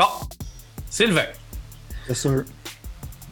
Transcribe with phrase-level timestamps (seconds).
[0.00, 0.06] Bon,
[0.88, 1.26] Sylvain.
[2.06, 2.44] Bien sûr.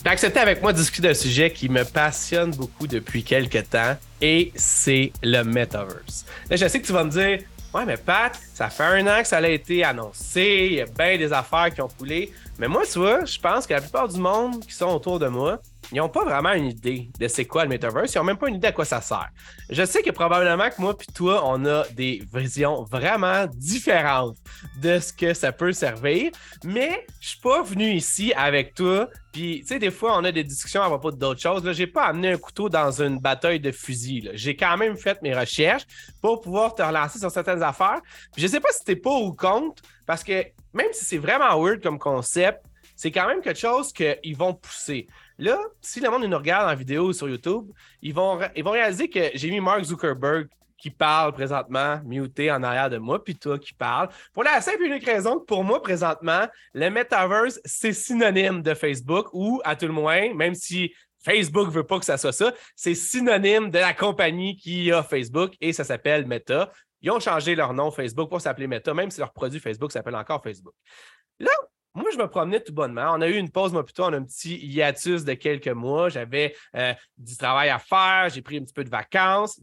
[0.03, 3.71] Tu as accepté avec moi de discuter d'un sujet qui me passionne beaucoup depuis quelques
[3.71, 6.27] temps et c'est le Metaverse.
[6.51, 7.39] Là, je sais que tu vas me dire
[7.73, 10.85] Ouais, mais Pat, ça fait un an que ça a été annoncé, il y a
[10.85, 12.35] bien des affaires qui ont coulé.
[12.59, 15.29] Mais moi, tu vois, je pense que la plupart du monde qui sont autour de
[15.29, 15.63] moi,
[15.93, 18.15] ils n'ont pas vraiment une idée de c'est quoi le metaverse.
[18.15, 19.29] Ils n'ont même pas une idée à quoi ça sert.
[19.71, 24.37] Je sais que probablement que moi puis toi, on a des visions vraiment différentes
[24.81, 26.31] de ce que ça peut servir,
[26.65, 29.09] mais je suis pas venu ici avec toi.
[29.33, 31.63] Puis, tu sais, des fois, on a des discussions à propos d'autres choses.
[31.65, 34.31] Je n'ai pas amené un couteau dans une bataille de fusil.
[34.35, 35.85] J'ai quand même fait mes recherches
[36.21, 38.01] pour pouvoir te relancer sur certaines affaires.
[38.37, 41.61] Je sais pas si tu es pas ou contre, parce que même si c'est vraiment
[41.63, 42.63] weird comme concept,
[42.97, 45.07] c'est quand même quelque chose qu'ils vont pousser.
[45.39, 47.71] Là, si le monde nous regarde en vidéo sur YouTube,
[48.03, 52.63] ils vont, ils vont réaliser que j'ai mis Mark Zuckerberg qui parle présentement, muté en
[52.63, 54.09] arrière de moi, puis toi qui parle.
[54.33, 58.75] Pour la simple et unique raison que pour moi, présentement, le metaverse, c'est synonyme de
[58.75, 62.53] Facebook ou, à tout le moins, même si Facebook veut pas que ça soit ça,
[62.77, 66.71] c'est synonyme de la compagnie qui a Facebook et ça s'appelle Meta.
[67.03, 70.17] Ils ont changé leur nom Facebook pour s'appeler Meta, même si leur produit Facebook s'appelle
[70.17, 70.75] encore Facebook.
[71.41, 71.51] Là,
[71.99, 73.13] moi, je me promenais tout bonnement.
[73.15, 76.09] On a eu une pause, moi, plutôt, on a un petit hiatus de quelques mois.
[76.09, 79.61] J'avais euh, du travail à faire, j'ai pris un petit peu de vacances.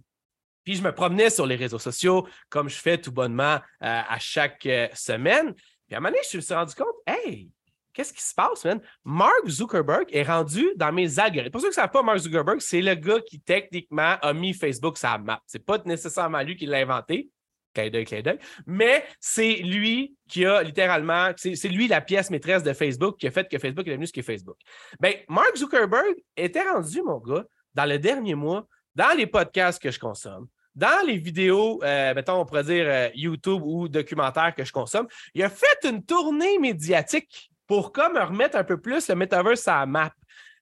[0.64, 4.18] Puis je me promenais sur les réseaux sociaux comme je fais tout bonnement euh, à
[4.20, 5.54] chaque euh, semaine.
[5.54, 7.50] Puis à un moment donné, je me suis rendu compte, hey,
[7.94, 8.82] qu'est-ce qui se passe, man?
[9.04, 11.52] Mark Zuckerberg est rendu dans mes algorithmes.
[11.52, 14.54] Pour ceux qui ne savent pas, Mark Zuckerberg, c'est le gars qui techniquement a mis
[14.54, 15.42] Facebook sur la map.
[15.46, 17.30] Ce n'est pas nécessairement lui qui l'a inventé,
[17.76, 18.40] clin d'œil, clin d'œil.
[18.66, 23.32] Mais c'est lui qui a littéralement, c'est lui la pièce maîtresse de Facebook qui a
[23.32, 24.58] fait que Facebook est devenu ce qu'est Facebook.
[25.00, 29.92] Bien, Mark Zuckerberg était rendu, mon gars, dans le dernier mois, dans les podcasts que
[29.92, 34.66] je consomme, dans les vidéos, euh, mettons, on pourrait dire euh, YouTube ou documentaires que
[34.66, 39.16] je consomme, il a fait une tournée médiatique pour comme remettre un peu plus le
[39.16, 40.14] metaverse à la map.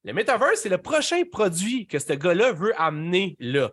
[0.03, 3.72] Le metaverse, c'est le prochain produit que ce gars-là veut amener là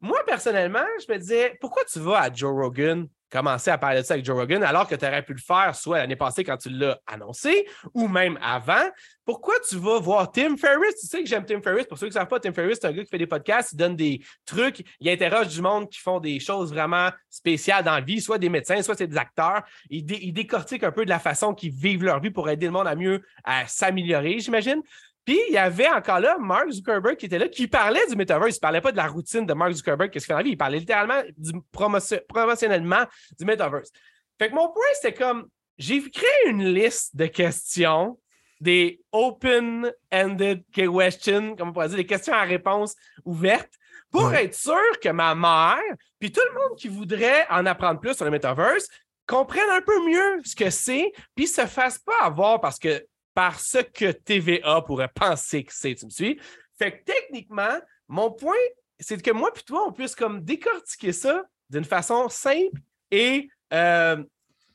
[0.00, 4.06] moi, personnellement, je me disais, pourquoi tu vas à Joe Rogan commencer à parler de
[4.06, 6.56] ça avec Joe Rogan alors que tu aurais pu le faire soit l'année passée quand
[6.56, 8.88] tu l'as annoncé ou même avant?
[9.24, 11.00] Pourquoi tu vas voir Tim Ferriss?
[11.00, 11.86] Tu sais que j'aime Tim Ferriss.
[11.86, 13.72] Pour ceux qui ne savent pas, Tim Ferriss, c'est un gars qui fait des podcasts,
[13.72, 17.92] il donne des trucs, il interroge du monde qui font des choses vraiment spéciales dans
[17.92, 19.62] la vie, soit des médecins, soit c'est des acteurs.
[19.90, 22.72] Il, il décortique un peu de la façon qu'ils vivent leur vie pour aider le
[22.72, 24.80] monde à mieux à s'améliorer, j'imagine.
[25.28, 28.54] Puis il y avait encore là Mark Zuckerberg qui était là, qui parlait du metaverse.
[28.54, 30.42] Il ne parlait pas de la routine de Mark Zuckerberg, qu'est-ce qu'il fait dans la
[30.42, 30.52] vie.
[30.52, 33.04] Il parlait littéralement du promotionnellement
[33.38, 33.90] du metaverse.
[34.38, 35.46] Fait que mon point, c'était comme
[35.76, 38.18] j'ai créé une liste de questions,
[38.58, 42.94] des open-ended questions, comme on pourrait dire, des questions à réponse
[43.26, 43.74] ouvertes,
[44.10, 48.14] pour être sûr que ma mère, puis tout le monde qui voudrait en apprendre plus
[48.14, 48.88] sur le metaverse,
[49.26, 53.04] comprenne un peu mieux ce que c'est, puis se fasse pas avoir parce que
[53.38, 56.40] par ce que TVA pourrait penser que c'est, tu me suis?
[56.76, 57.78] Fait que techniquement,
[58.08, 58.56] mon point,
[58.98, 62.80] c'est que moi puis toi, on puisse comme décortiquer ça d'une façon simple
[63.12, 64.24] et euh,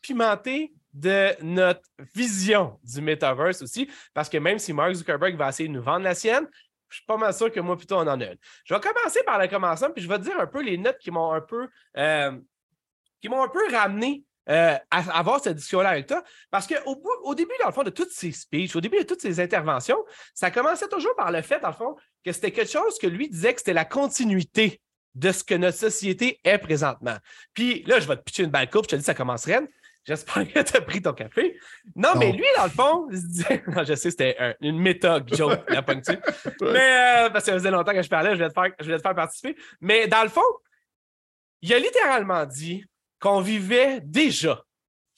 [0.01, 1.81] pimentée de notre
[2.15, 6.05] vision du metaverse aussi, parce que même si Mark Zuckerberg va essayer de nous vendre
[6.05, 6.47] la sienne,
[6.87, 8.37] je suis pas mal sûr que moi plutôt on en a une.
[8.63, 10.99] Je vais commencer par le commencement, puis je vais te dire un peu les notes
[10.99, 12.31] qui m'ont un peu euh,
[13.19, 16.23] qui m'ont un peu ramené euh, à avoir cette discussion-là avec toi.
[16.51, 19.21] Parce qu'au au début, dans le fond, de toutes ces speeches, au début de toutes
[19.21, 21.95] ces interventions, ça commençait toujours par le fait, dans le fond,
[22.25, 24.81] que c'était quelque chose que lui disait que c'était la continuité
[25.15, 27.17] de ce que notre société est présentement.
[27.53, 29.61] Puis là, je vais te pitcher une balle coupe, je te dis, ça commencerait.
[30.05, 31.57] J'espère que tu as pris ton café.
[31.95, 35.69] Non, mais lui, dans le fond, il se disait, je sais, c'était une méta joke,
[35.69, 36.19] la ponctue.
[36.61, 38.97] Mais euh, parce que ça faisait longtemps que je parlais, je te faire, je vais
[38.97, 39.55] te faire participer.
[39.79, 40.41] Mais dans le fond,
[41.61, 42.83] il a littéralement dit
[43.23, 44.61] qu'on vivait déjà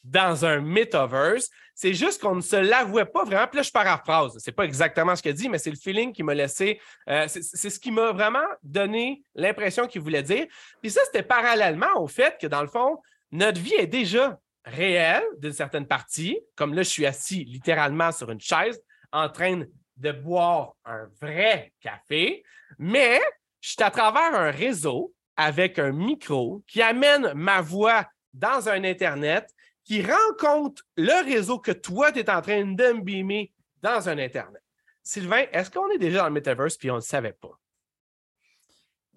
[0.03, 1.49] dans un metaverse.
[1.73, 3.47] C'est juste qu'on ne se l'avouait pas vraiment.
[3.47, 4.38] Puis là, je paraphrase.
[4.38, 6.80] C'est pas exactement ce qu'il dit, mais c'est le feeling qui m'a laissé.
[7.09, 10.45] Euh, c'est ce qui m'a vraiment donné l'impression qu'il voulait dire.
[10.83, 13.01] Puis ça, c'était parallèlement au fait que, dans le fond,
[13.31, 16.39] notre vie est déjà réelle d'une certaine partie.
[16.56, 18.80] Comme là, je suis assis littéralement sur une chaise
[19.12, 19.63] en train
[19.97, 22.44] de boire un vrai café,
[22.77, 23.19] mais
[23.62, 28.83] je suis à travers un réseau avec un micro qui amène ma voix dans un
[28.83, 29.49] Internet
[29.83, 33.51] qui rencontre le réseau que toi, tu es en train de me beamer
[33.81, 34.61] dans un Internet.
[35.03, 37.59] Sylvain, est-ce qu'on est déjà dans le metaverse puis on ne le savait pas?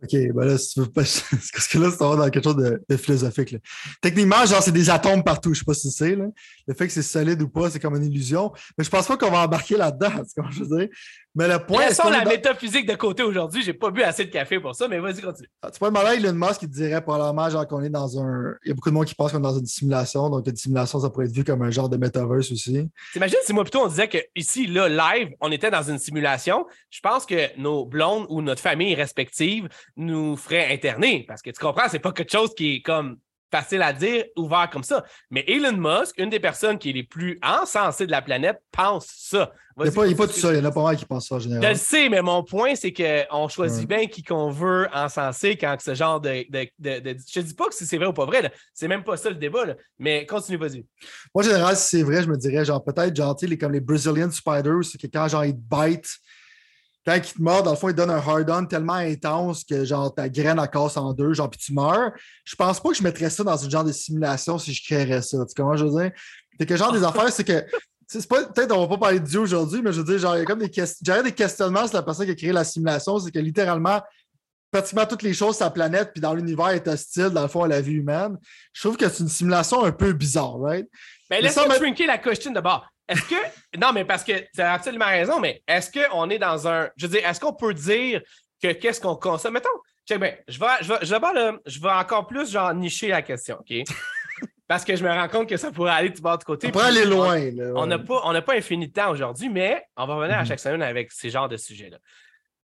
[0.02, 1.02] OK, ben là, si tu veux pas.
[1.52, 3.56] Parce que là, c'est dans quelque chose de, philosophique.
[4.00, 5.52] Techniquement, genre, c'est des atomes partout.
[5.54, 6.26] Je sais pas si c'est, là.
[6.66, 8.52] Le fait que c'est solide ou pas, c'est comme une illusion.
[8.76, 10.88] Mais je pense pas qu'on va embarquer là-dedans, c'est comme je veux dire?
[11.34, 11.86] Mais le point.
[11.86, 13.62] Laissons la métaphysique de côté aujourd'hui.
[13.62, 15.48] J'ai pas bu assez de café pour ça, mais vas-y, continue.
[15.62, 18.54] Ah, tu peux demander à Elon Musk qui dirait probablement genre qu'on est dans un.
[18.64, 20.30] Il y a beaucoup de monde qui pense qu'on est dans une simulation.
[20.30, 22.88] Donc, une simulation, ça pourrait être vu comme un genre de metaverse aussi.
[23.12, 26.66] T'imagines si moi plutôt on disait que ici, là, live, on était dans une simulation.
[26.90, 29.68] Je pense que nos blondes ou notre famille respective
[29.98, 31.24] nous ferait interner.
[31.28, 33.18] Parce que tu comprends, c'est pas quelque chose qui est comme
[33.50, 35.04] facile à dire, ouvert comme ça.
[35.30, 39.06] Mais Elon Musk, une des personnes qui est les plus encensées de la planète, pense
[39.16, 39.52] ça.
[39.78, 41.36] Il n'y a, pas, tout ça, il y en a pas mal qui pensent ça
[41.36, 41.62] en général.
[41.62, 45.76] Je le sais, mais mon point, c'est qu'on choisit bien qui qu'on veut encenser quand
[45.80, 46.44] ce genre de.
[46.50, 49.16] de, de, je ne dis pas que c'est vrai ou pas vrai, c'est même pas
[49.16, 49.66] ça le débat,
[49.96, 50.84] mais continue, vas-y.
[51.32, 54.30] Moi, en général, si c'est vrai, je me dirais, genre, peut-être, genre, comme les Brazilian
[54.32, 56.08] Spiders, c'est que quand, genre, ils te bite,
[57.06, 60.14] quand il te mord, dans le fond, il donne un hard-on tellement intense que genre
[60.14, 62.12] ta graine elle casse en deux, genre puis tu meurs.
[62.44, 65.22] Je pense pas que je mettrais ça dans une genre de simulation si je créerais
[65.22, 65.38] ça.
[65.46, 66.12] Tu comment je veux dire?
[66.58, 67.64] C'est que genre des affaires, c'est que.
[68.10, 70.34] C'est pas, peut-être on va pas parler de Dieu aujourd'hui, mais je veux dire, genre,
[70.34, 72.64] il y a comme des, questions, des questionnements sur la personne qui a créé la
[72.64, 74.00] simulation, c'est que littéralement,
[74.70, 77.64] pratiquement toutes les choses sur la planète puis dans l'univers est hostile, dans le fond,
[77.64, 78.38] à la vie humaine.
[78.72, 80.88] Je trouve que c'est une simulation un peu bizarre, right?
[81.28, 82.86] Ben, laisse-moi shrinker la question d'abord.
[83.08, 83.78] Est-ce que.
[83.78, 86.90] Non, mais parce que tu as absolument raison, mais est-ce qu'on est dans un.
[86.96, 88.22] Je veux dire, est-ce qu'on peut dire
[88.62, 89.55] que qu'est-ce qu'on consomme?
[89.55, 89.69] Mettons,
[90.06, 90.99] check bien, je vais, je, vais,
[91.66, 93.84] je, vais, encore plus genre nicher la question, OK?
[94.69, 96.69] Parce que je me rends compte que ça pourrait aller de bord de côté.
[96.69, 97.40] On pourrait aller loin.
[97.75, 100.46] On n'a pas, on pas infini de temps aujourd'hui, mais on va revenir à mhm.
[100.46, 101.96] chaque semaine avec ces genres de sujets-là.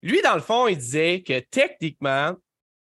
[0.02, 2.36] Lui, dans le fond, il disait que techniquement,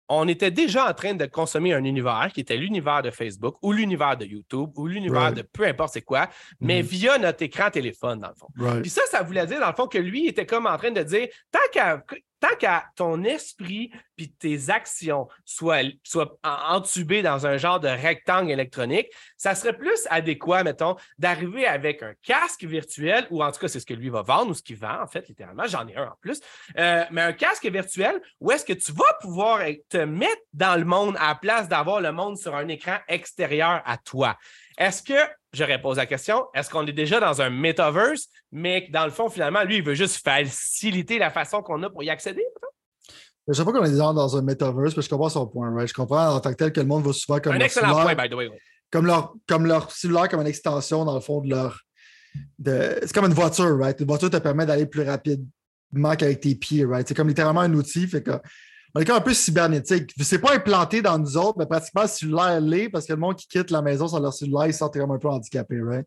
[0.09, 3.73] on était déjà en train de consommer un univers qui était l'univers de Facebook ou
[3.73, 6.29] l'univers de YouTube ou l'univers de peu importe c'est quoi,
[6.61, 6.87] mais mm-hmm.
[6.87, 8.49] via notre écran téléphone, dans le fond.
[8.81, 11.03] Puis ça, ça voulait dire, dans le fond, que lui était comme en train de
[11.03, 12.03] dire tant qu'à
[12.41, 15.83] tant qu'à ton esprit puis tes actions soient,
[16.43, 22.15] entubées dans un genre de rectangle électronique, ça serait plus adéquat, mettons, d'arriver avec un
[22.23, 24.77] casque virtuel, ou en tout cas, c'est ce que lui va vendre ou ce qu'il
[24.77, 25.67] vend, en fait, littéralement.
[25.67, 26.41] J'en ai un en plus.
[26.79, 30.85] Euh, mais un casque virtuel où est-ce que tu vas pouvoir te mettre dans le
[30.85, 34.37] monde à la place d'avoir le monde sur un écran extérieur à toi.
[34.79, 35.15] Est-ce que,
[35.53, 39.31] je repose la question, est-ce qu'on est déjà dans un metaverse, mais dans le fond,
[39.31, 42.45] finalement, lui, il veut juste faciliter la façon qu'on a pour y accéder?
[43.47, 45.87] Je ne sais pas qu'on est déjà dans un metaverse, que je comprends son point.
[45.87, 47.55] Je comprends en tant que tel que le monde va souvent comme.
[47.55, 48.51] Un excellent point, by the way.
[48.91, 51.81] Comme leur, comme leur cellulaire, comme une extension, dans le fond, de leur.
[52.59, 52.99] De...
[53.03, 53.99] C'est comme une voiture, right?
[54.01, 57.07] Une voiture te permet d'aller plus rapidement qu'avec tes pieds, right?
[57.07, 58.09] C'est comme littéralement un outil.
[58.09, 58.33] Fait que
[58.97, 60.15] on est un peu cybernétique.
[60.23, 63.37] C'est pas implanté dans nous autres, mais pratiquement le cellulaire l'est parce que le monde
[63.37, 66.07] qui quitte la maison sans leur cellulaire, ils sortent comme un peu handicapés, right?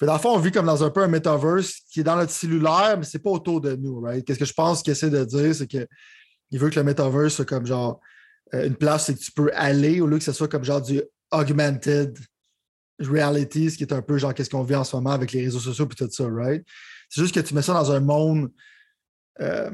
[0.00, 2.16] Fait, dans le fond, on vit comme dans un peu un metaverse qui est dans
[2.16, 4.26] notre cellulaire, mais c'est pas autour de nous, right?
[4.26, 5.86] Qu'est-ce que je pense qu'il essaie de dire, c'est qu'il
[6.50, 8.00] veut que le metaverse soit comme genre
[8.54, 11.00] euh, une place où tu peux aller au lieu que ce soit comme genre du
[11.30, 12.18] augmented
[12.98, 15.44] reality, ce qui est un peu genre qu'est-ce qu'on vit en ce moment avec les
[15.44, 16.66] réseaux sociaux et tout ça, right?
[17.08, 18.50] C'est juste que tu mets ça dans un monde
[19.40, 19.70] euh,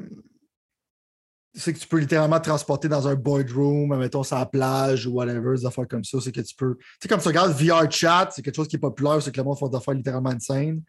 [1.54, 5.12] c'est que tu peux littéralement te transporter dans un boardroom, mettons, sur la plage ou
[5.12, 6.18] whatever, des affaires comme ça.
[6.20, 6.76] C'est que tu peux.
[6.78, 9.36] Tu sais, comme tu regardes VR chat, c'est quelque chose qui est populaire, c'est que
[9.36, 10.82] le monde fait des affaires littéralement insane.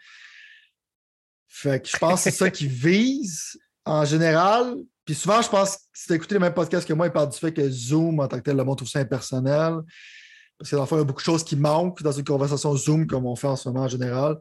[1.48, 4.75] Fait que je pense que c'est ça qu'ils visent en général.
[5.06, 7.12] Puis souvent, je pense que si tu as écouté les mêmes podcasts que moi, ils
[7.12, 9.81] parlent du fait que Zoom, en tant que tel, le monde trouve ça impersonnel.
[10.57, 12.24] Parce que dans le fond, il y a beaucoup de choses qui manquent dans une
[12.24, 14.38] conversation Zoom comme on fait en ce moment en général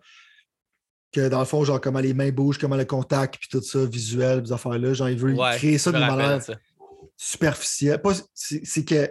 [1.12, 3.84] que dans le fond, genre comment les mains bougent, comment le contact, puis tout ça,
[3.84, 4.94] visuel, ces affaires-là.
[4.94, 6.40] Genre, il veut créer ça d'une manière
[7.16, 8.00] superficielle.
[8.34, 9.10] C'est que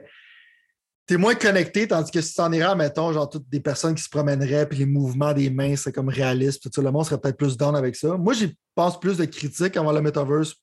[1.08, 3.96] tu es moins connecté, tandis que si tu en irais, mettons, genre toutes des personnes
[3.96, 7.06] qui se promèneraient, puis les mouvements des mains, c'est comme réaliste, tout ça, le monde
[7.06, 8.18] serait peut-être plus down avec ça.
[8.18, 10.56] Moi, j'y pense plus de critiques avant le metaverse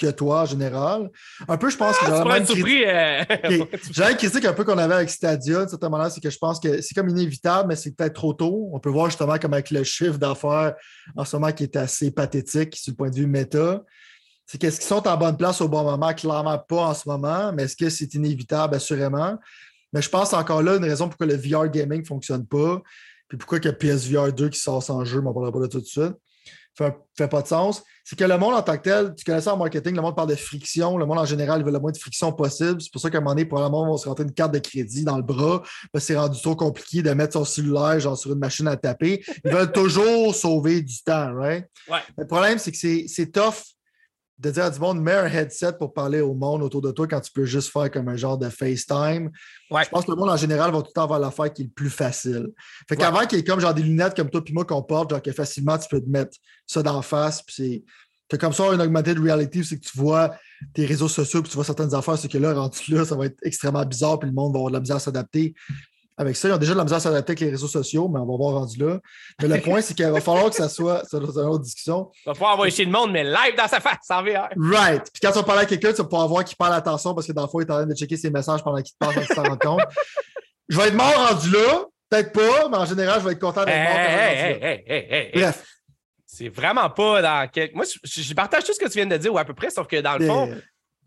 [0.00, 1.10] que toi en général.
[1.46, 2.66] Un peu, je pense que critique...
[2.86, 3.24] Euh,
[4.10, 6.58] une critique un peu qu'on avait avec Stadia, de certaine manière, c'est que je pense
[6.58, 8.70] que c'est comme inévitable, mais c'est peut-être trop tôt.
[8.72, 10.74] On peut voir justement comme avec le chiffre d'affaires
[11.16, 13.82] en ce moment qui est assez pathétique sur le point de vue méta.
[14.46, 16.12] C'est qu'est-ce qu'ils sont en bonne place au bon moment?
[16.14, 18.74] Clairement pas en ce moment, mais est-ce que c'est inévitable?
[18.74, 19.38] Assurément.
[19.92, 22.80] Mais je pense encore là, une raison pourquoi le VR gaming ne fonctionne pas,
[23.28, 25.52] puis pourquoi il y a PSVR 2 qui sort sans jeu, mais on ne parlera
[25.52, 26.14] pas de tout de suite
[26.76, 27.82] fait, fait pas de sens.
[28.04, 30.16] C'est que le monde en tant que tel, tu connais ça en marketing, le monde
[30.16, 32.80] parle de friction, le monde en général veut le moins de friction possible.
[32.80, 34.58] C'est pour ça qu'à un moment donné, probablement, on va se rentrer une carte de
[34.58, 35.62] crédit dans le bras,
[35.92, 38.76] parce que c'est rendu trop compliqué de mettre son cellulaire genre, sur une machine à
[38.76, 39.22] taper.
[39.44, 41.66] Ils veulent toujours sauver du temps, right?
[42.16, 43.54] Le problème, c'est que c'est tough
[44.40, 47.06] de dire à du monde, mets un headset pour parler au monde autour de toi
[47.06, 49.30] quand tu peux juste faire comme un genre de FaceTime.
[49.70, 51.64] Je pense que le monde en général va tout le temps avoir l'affaire qui est
[51.66, 52.48] le plus facile.
[52.88, 55.10] Fait qu'avant qu'il y ait comme genre des lunettes comme toi puis moi qu'on porte,
[55.10, 57.84] genre que facilement tu peux te mettre ça d'en face, puis
[58.30, 58.38] c'est.
[58.38, 60.34] comme ça une augmented reality, c'est que tu vois
[60.72, 63.26] tes réseaux sociaux, puis tu vois certaines affaires, c'est que là, rendu là, ça va
[63.26, 65.54] être extrêmement bizarre, puis le monde va avoir de la misère à s'adapter
[66.20, 66.48] avec ça.
[66.48, 68.36] Ils ont déjà de la misère à s'adapter avec les réseaux sociaux, mais on va
[68.36, 68.98] voir rendu là.
[69.40, 72.10] Mais le point, c'est qu'il va falloir que ça soit, dans une autre discussion.
[72.14, 74.50] Il va falloir envoyer chez le monde, mais live dans sa face, en VR.
[74.54, 75.02] Right.
[75.10, 77.26] Puis quand tu vas parler à quelqu'un, tu vas pouvoir voir qu'il parle attention parce
[77.26, 78.98] que dans le fond, il est en train de checker ses messages pendant qu'il te
[78.98, 79.80] parle sans s'en compte.
[80.68, 81.84] Je vais être mort rendu là.
[82.10, 83.98] Peut-être pas, mais en général, je vais être content d'être mort.
[83.98, 85.64] Hey, hey, hey, Bref.
[86.26, 87.70] C'est vraiment pas dans quel...
[87.74, 89.86] Moi, je, partage tout ce que tu viens de dire, ou à peu près, sauf
[89.86, 90.54] que dans le fond,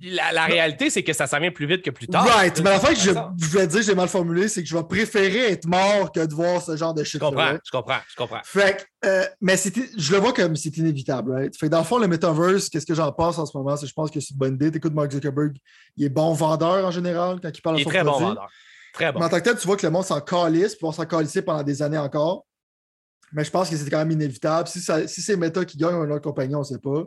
[0.04, 2.26] la, la, réalité, c'est que ça s'en vient plus vite que plus tard.
[2.26, 2.60] Right.
[2.62, 4.84] Mais la fin que je, je voulais dire, j'ai mal formulé, c'est que je vais
[4.84, 7.22] préférer être mort que de voir ce genre de shit.
[7.22, 8.42] Je comprends, je comprends, je comprends.
[8.44, 11.58] Fait que, euh, mais je le vois comme c'est inévitable, right?
[11.58, 13.78] Fait que dans le fond, le metaverse, qu'est-ce que j'en pense en ce moment?
[13.78, 14.72] C'est je pense que c'est une bonne idée.
[14.72, 15.56] T'écoutes Mark Zuckerberg,
[15.96, 18.20] il est bon vendeur en général quand il parle de son très produit.
[18.22, 18.50] bon vendeur.
[18.94, 19.20] Très bon.
[19.20, 21.06] Mais en tant que tel, tu vois que le monde s'en calisse, puis on s'en
[21.06, 22.46] calisser pendant des années encore.
[23.32, 24.68] Mais je pense que c'est quand même inévitable.
[24.68, 27.04] Si, ça, si c'est Meta qui gagne ou une autre compagnie, on ne sait pas.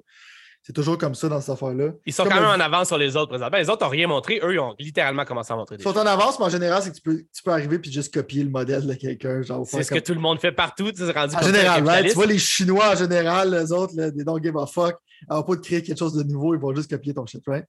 [0.67, 1.93] C'est toujours comme ça dans cette affaire-là.
[2.05, 3.57] Ils sont quand même en avance sur les autres présentement.
[3.57, 4.41] Les autres n'ont rien montré.
[4.43, 6.83] Eux, ils ont littéralement commencé à montrer des Ils sont en avance, mais en général,
[6.83, 9.43] c'est que tu peux, tu peux arriver et juste copier le modèle de quelqu'un.
[9.65, 10.91] C'est ce que tout le monde fait partout.
[10.91, 12.09] Tu rendu en général, right?
[12.09, 14.97] tu vois, les Chinois, en général, les autres, là, des don't give a fuck,
[15.29, 17.65] à pas de créer quelque chose de nouveau, ils vont juste copier ton shit, right?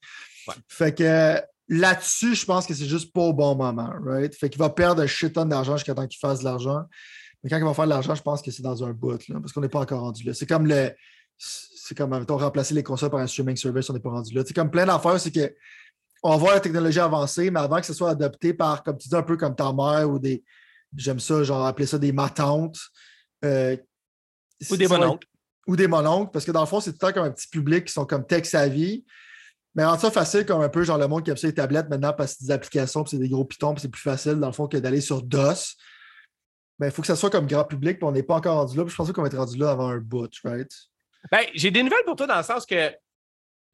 [0.48, 0.56] Ouais.
[0.68, 1.40] Fait que
[1.70, 4.34] là-dessus, je pense que c'est juste pas au bon moment, right?
[4.34, 6.82] Fait qu'il va perdre un shit ton d'argent jusqu'à temps qu'il fasse de l'argent.
[7.44, 9.40] Mais quand il va faire de l'argent, je pense que c'est dans un bout, là,
[9.40, 10.34] parce qu'on n'est pas encore rendu là.
[10.34, 10.90] C'est comme le.
[11.88, 14.44] C'est comme, mettons, remplacer les consoles par un streaming service, on n'est pas rendu là.
[14.46, 15.54] C'est comme plein d'affaires, c'est que
[16.24, 19.16] on voit la technologie avancer, mais avant que ce soit adopté par, comme tu dis,
[19.16, 20.44] un peu comme ta mère ou des.
[20.96, 22.80] J'aime ça, genre appeler ça des matantes.
[23.46, 23.78] Euh,
[24.70, 25.28] ou des mononcles.
[25.68, 27.48] Ou des mononcles, parce que dans le fond, c'est tout le temps comme un petit
[27.48, 29.06] public qui sont comme tech savvy.
[29.76, 31.88] Mais rendre ça facile comme un peu, genre le monde qui aime ça les tablettes
[31.88, 34.36] maintenant parce que c'est des applications, puis c'est des gros pitons, puis c'est plus facile
[34.36, 35.76] dans le fond que d'aller sur DOS.
[36.80, 38.76] Ben, il faut que ça soit comme grand public, puis on n'est pas encore rendu
[38.76, 38.84] là.
[38.84, 40.72] Puis je pense qu'on va être rendu là avant un bout, right?
[41.32, 42.92] Ben, j'ai des nouvelles pour toi dans le sens que,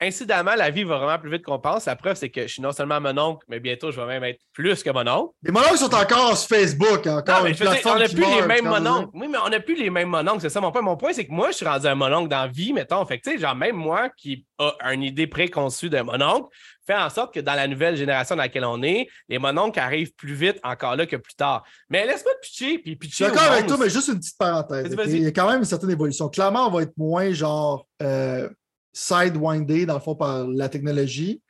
[0.01, 1.85] incidemment, la vie va vraiment plus vite qu'on pense.
[1.85, 4.23] La preuve, c'est que je suis non seulement mon oncle, mais bientôt, je vais même
[4.23, 5.33] être plus que mon oncle.
[5.43, 7.99] Les mononcles sont encore sur Facebook, encore non, mais une je veux dire, plateforme on
[7.99, 9.09] n'a plus les mêmes mononcles.
[9.13, 10.81] Oui, mais on n'a plus les mêmes mononcles, c'est ça mon point.
[10.81, 13.05] Mon point, c'est que moi, je suis rendu un mononcle dans la vie, mettons.
[13.05, 16.49] Fait que, tu sais, genre, même moi qui a une idée préconçue d'un mononcle,
[16.85, 20.13] fait en sorte que dans la nouvelle génération dans laquelle on est, les mononcles arrivent
[20.13, 21.63] plus vite encore là que plus tard.
[21.89, 23.25] Mais laisse-moi pitcher, puis pitcher.
[23.25, 24.95] d'accord avec toi, mais juste une petite parenthèse.
[25.07, 26.29] Il y a quand même une certaine évolution.
[26.29, 28.49] Clairement, on va être moins genre euh,
[28.91, 31.41] sidewindé, dans le fond, par la technologie.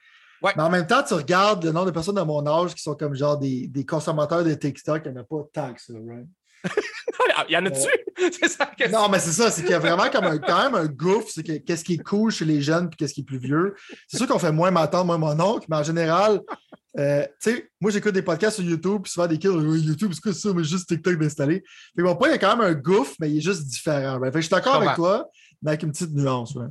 [0.42, 0.52] Ouais.
[0.58, 2.96] Mais en même temps, tu regardes le nombre de personnes de mon âge qui sont
[2.96, 5.94] comme genre des, des consommateurs de TikTok, il n'y en a pas tant que ça,
[5.94, 6.28] right?
[7.50, 7.88] Il y en a-tu?
[8.32, 9.00] c'est ça la question.
[9.02, 11.28] Non, mais c'est ça, c'est qu'il y a vraiment comme un, quand même un gouffre,
[11.34, 13.76] c'est que qu'est-ce qui est cool chez les jeunes puis qu'est-ce qui est plus vieux.
[14.08, 16.42] C'est sûr qu'on fait moins ma tante, moins mon oncle, mais en général,
[17.00, 20.12] euh, tu sais, moi j'écoute des podcasts sur YouTube, puis souvent des kids, Oui, YouTube,
[20.14, 21.64] c'est quoi ça, mais juste TikTok d'installer.
[21.96, 23.66] Fait que mon point, il y a quand même un gouffre, mais il est juste
[23.66, 24.20] différent.
[24.20, 24.26] right?
[24.32, 25.28] Fait que je suis d'accord avec toi,
[25.62, 26.56] mais avec une petite nuance.
[26.56, 26.68] ouais.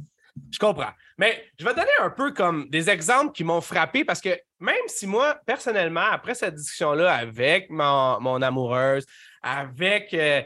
[0.51, 0.91] Je comprends.
[1.19, 4.75] Mais je vais donner un peu comme des exemples qui m'ont frappé parce que même
[4.87, 9.05] si moi, personnellement, après cette discussion-là avec mon, mon amoureuse,
[9.43, 10.43] avec euh,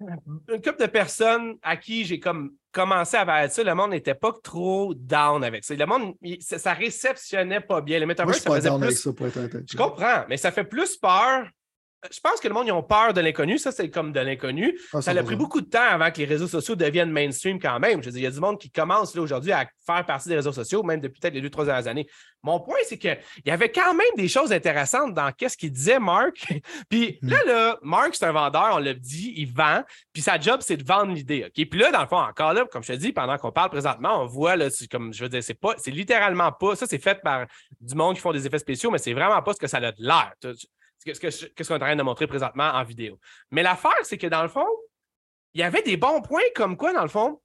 [0.00, 4.14] une couple de personnes à qui j'ai comme commencé à de ça, le monde n'était
[4.14, 5.74] pas trop down avec ça.
[5.74, 7.98] Le monde, il- ça, ça réceptionnait pas bien.
[7.98, 9.76] Le Moi, je metaverse, suis ça pas faisait down avec plus ça pour être je
[9.76, 11.46] comprends, mais ça fait plus peur.
[12.10, 13.58] Je pense que le monde, ils ont peur de l'inconnu.
[13.58, 14.78] Ça, c'est comme de l'inconnu.
[14.94, 15.38] Ah, Ça a pris 100%.
[15.38, 18.00] beaucoup de temps avant que les réseaux sociaux deviennent mainstream quand même.
[18.00, 20.28] Je veux dire, il y a du monde qui commence là, aujourd'hui à faire partie
[20.30, 22.06] des réseaux sociaux, même depuis peut-être les deux, trois dernières années.
[22.42, 25.98] Mon point, c'est qu'il y avait quand même des choses intéressantes dans qu'est-ce qu'il disait
[25.98, 26.36] Mark.
[26.88, 27.28] puis Hmm.
[27.28, 29.82] là, là, Mark, c'est un vendeur, on l'a dit, il vend.
[30.14, 31.44] Puis sa job, c'est de vendre l'idée.
[31.46, 31.68] OK?
[31.68, 34.22] Puis là, dans le fond, encore là, comme je te dis, pendant qu'on parle présentement,
[34.22, 36.76] on voit, là, c'est comme je veux dire, c'est pas, c'est littéralement pas.
[36.76, 37.46] Ça, c'est fait par
[37.80, 39.92] du monde qui font des effets spéciaux, mais c'est vraiment pas ce que ça a
[39.92, 40.32] de l'air.
[41.04, 43.18] Ce qu'on est en train de montrer présentement en vidéo.
[43.50, 44.66] Mais l'affaire, c'est que dans le fond,
[45.54, 47.40] il y avait des bons points comme quoi, dans le fond,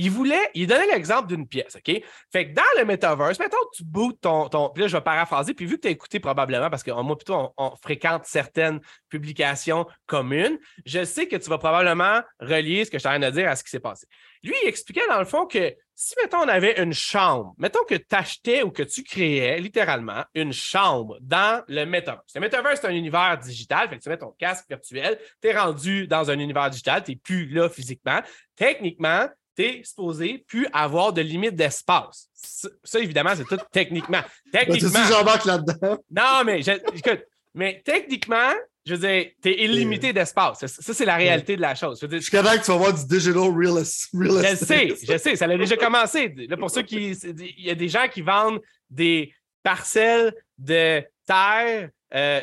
[0.00, 2.02] il voulait, il donnait l'exemple d'une pièce, OK?
[2.32, 4.70] Fait que dans le metaverse, mettons tu bootes ton, ton.
[4.70, 7.16] Puis là, je vais paraphraser, puis vu que tu as écouté probablement, parce que moi,
[7.16, 12.92] plutôt, on, on fréquente certaines publications communes, je sais que tu vas probablement relier ce
[12.92, 14.06] que je suis en train de dire à ce qui s'est passé.
[14.44, 17.96] Lui, il expliquait dans le fond que si, mettons, on avait une chambre, mettons que
[17.96, 22.32] tu achetais ou que tu créais littéralement une chambre dans le metaverse.
[22.36, 25.58] Le metaverse, c'est un univers digital, fait que tu mets ton casque virtuel, tu es
[25.58, 28.20] rendu dans un univers digital, tu n'es plus là physiquement.
[28.54, 32.28] Techniquement, tu es supposé plus avoir de limite d'espace.
[32.32, 34.20] Ça, ça, évidemment, c'est tout techniquement.
[34.52, 35.04] Ben, tu Techniquement.
[35.04, 35.98] sais, j'embarque là-dedans?
[36.12, 37.24] Non, mais je- écoute,
[37.54, 38.52] mais techniquement,
[38.88, 40.60] je veux dire, tu es illimité d'espace.
[40.60, 41.98] Ça, ça, c'est la réalité de la chose.
[42.00, 44.52] Je veux dire, Je suis content que tu vas voir du digital real, real je
[44.52, 44.56] estate.
[44.68, 46.34] sais, je sais, ça a déjà commencé.
[46.48, 47.10] Là, pour ceux qui.
[47.12, 52.40] Il y a des gens qui vendent des parcelles de terre euh.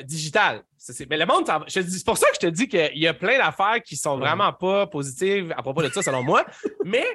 [0.77, 2.67] Ça, c'est- Mais le monde, je te dis- c'est pour ça que je te dis
[2.67, 6.21] qu'il y a plein d'affaires qui sont vraiment pas positives à propos de ça, selon
[6.21, 6.45] moi.
[6.85, 7.05] Mais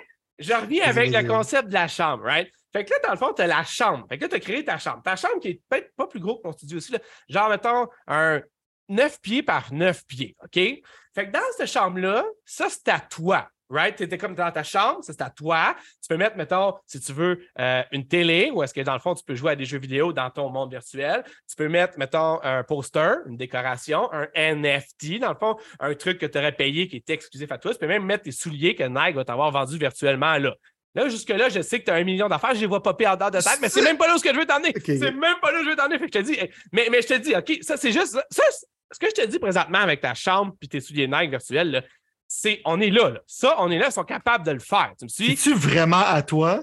[0.40, 2.50] je reviens avec le concept de la chambre, right?
[2.72, 4.06] Fait que là, dans le fond, tu as la chambre.
[4.08, 5.02] Fait que là, tu as créé ta chambre.
[5.04, 6.90] Ta chambre qui est peut-être pas plus gros que ton studio aussi.
[6.92, 6.99] Là.
[7.28, 8.40] Genre, mettons, un
[8.90, 10.37] 9 pieds par 9 pieds.
[10.44, 10.54] OK?
[11.14, 13.49] Fait que dans cette chambre-là, ça, c'est à toi.
[13.73, 13.94] Right?
[13.94, 15.76] Tu étais comme dans ta chambre, ça c'est à toi.
[16.02, 18.99] Tu peux mettre, mettons, si tu veux, euh, une télé ou est-ce que dans le
[18.99, 21.23] fond, tu peux jouer à des jeux vidéo dans ton monde virtuel.
[21.49, 26.18] Tu peux mettre, mettons, un poster, une décoration, un NFT, dans le fond, un truc
[26.18, 27.73] que tu aurais payé qui est exclusif à toi.
[27.73, 30.52] Tu peux même mettre tes souliers que Nike va t'avoir vendus virtuellement là.
[30.97, 33.16] Là, jusque-là, je sais que tu as un million d'affaires, je les vois popper en
[33.16, 34.73] dehors de tête, mais c'est même pas là où je veux t'emmener.
[34.85, 35.99] C'est même pas là où je veux t'emmener.
[35.99, 36.38] Fait que je te dis,
[36.73, 38.18] mais, mais je te dis, OK, ça, c'est juste.
[38.30, 38.42] Ça,
[38.90, 41.82] ce que je te dis présentement avec ta chambre puis tes souliers Nike virtuels, là,
[42.26, 44.92] c'est on est là, Ça, on est là, ils sont capables de le faire.
[44.99, 45.32] Tu me suis?
[45.32, 46.61] Es-tu vraiment à toi?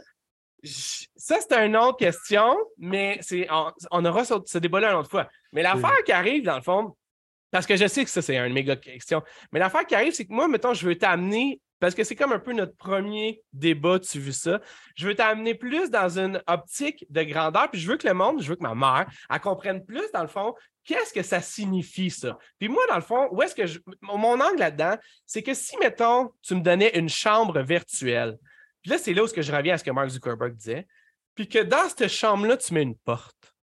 [0.63, 3.48] Ça, c'est une autre question, mais c'est,
[3.91, 5.29] on, aura ce, débat-là une autre fois.
[5.51, 6.96] Mais l'affaire qui arrive, dans le fond,
[7.51, 10.25] parce que je sais que ça, c'est une méga question, mais l'affaire qui arrive, c'est
[10.25, 14.00] que moi, mettons, je veux t'amener parce que c'est comme un peu notre premier débat,
[14.00, 14.62] tu vu ça.
[14.96, 18.41] Je veux t'amener plus dans une optique de grandeur, puis je veux que le monde,
[18.41, 22.10] je veux que ma mère, elle comprenne plus, dans le fond, qu'est-ce que ça signifie,
[22.10, 22.38] ça.
[22.60, 23.79] Puis moi, dans le fond, où est-ce que je...
[24.01, 28.38] Mon angle là-dedans, c'est que si, mettons, tu me donnais une chambre virtuelle,
[28.81, 30.88] puis là, c'est là où je reviens à ce que Mark Zuckerberg disait,
[31.36, 33.53] puis que dans cette chambre-là, tu mets une porte.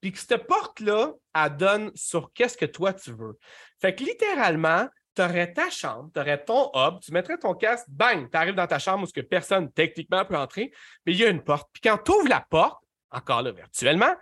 [0.00, 3.38] Puis que cette porte-là, elle donne sur qu'est-ce que toi tu veux.
[3.80, 7.86] Fait que littéralement, tu aurais ta chambre, tu aurais ton hub, tu mettrais ton casque,
[7.88, 10.72] bang, tu arrives dans ta chambre où que personne techniquement peut entrer,
[11.06, 11.68] mais il y a une porte.
[11.72, 14.14] Puis quand tu ouvres la porte, encore là, virtuellement,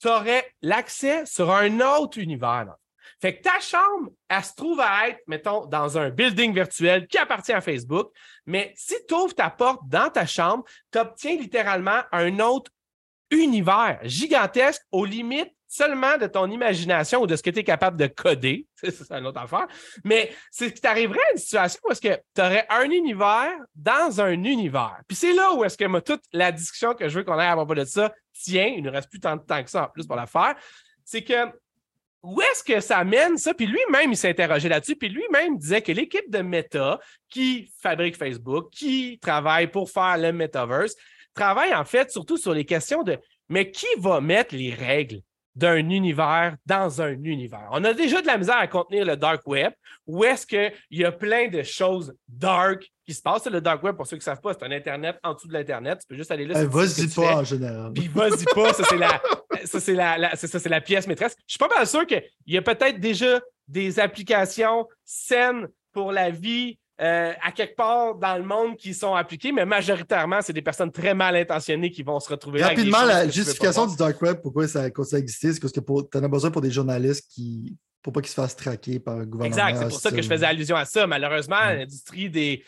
[0.00, 2.74] tu aurais l'accès sur un autre univers.
[3.20, 7.18] Fait que ta chambre, elle se trouve à être, mettons, dans un building virtuel qui
[7.18, 8.12] appartient à Facebook,
[8.46, 12.70] mais si tu ouvres ta porte dans ta chambre, tu obtiens littéralement un autre
[13.30, 17.98] univers gigantesque aux limites seulement de ton imagination ou de ce que tu es capable
[17.98, 18.66] de coder.
[18.82, 19.66] C'est une autre affaire.
[20.02, 23.52] Mais c'est que tu arriverais à une situation où est-ce que tu aurais un univers
[23.74, 24.98] dans un univers.
[25.06, 27.54] Puis c'est là où est-ce que toute la discussion que je veux qu'on ait à
[27.54, 28.66] propos de ça tient.
[28.66, 30.54] Il ne reste plus tant de temps que ça en plus pour la faire.
[31.04, 31.46] C'est que
[32.22, 33.54] où est-ce que ça mène ça?
[33.54, 34.96] Puis lui-même, il s'interrogeait là-dessus.
[34.96, 36.98] Puis lui-même disait que l'équipe de Meta
[37.28, 40.94] qui fabrique Facebook, qui travaille pour faire le metaverse,
[41.34, 45.20] travaille en fait surtout sur les questions de mais qui va mettre les règles?
[45.58, 47.68] D'un univers dans un univers.
[47.72, 49.72] On a déjà de la misère à contenir le dark web,
[50.06, 53.46] où est-ce qu'il y a plein de choses dark qui se passent.
[53.46, 55.54] Le dark web, pour ceux qui ne savent pas, c'est un Internet en dessous de
[55.54, 55.98] l'Internet.
[56.00, 56.60] Tu peux juste aller là.
[56.60, 57.92] Euh, vas-y pas en général.
[57.92, 59.20] Puis vas-y pas, ça c'est la,
[59.64, 61.34] ça, c'est la, ça, c'est la pièce maîtresse.
[61.46, 66.30] Je suis pas mal sûr qu'il y a peut-être déjà des applications saines pour la
[66.30, 70.62] vie euh, à quelque part dans le monde qui sont appliqués, mais majoritairement, c'est des
[70.62, 74.66] personnes très mal intentionnées qui vont se retrouver Rapidement, la justification du dark web, pourquoi
[74.66, 77.76] ça continue à exister, c'est parce que tu en as besoin pour des journalistes qui.
[78.02, 79.68] pour pas qu'ils se fassent traquer par le gouvernement.
[79.68, 81.06] Exact, c'est pour ça que je faisais allusion à ça.
[81.06, 82.64] Malheureusement, l'industrie des.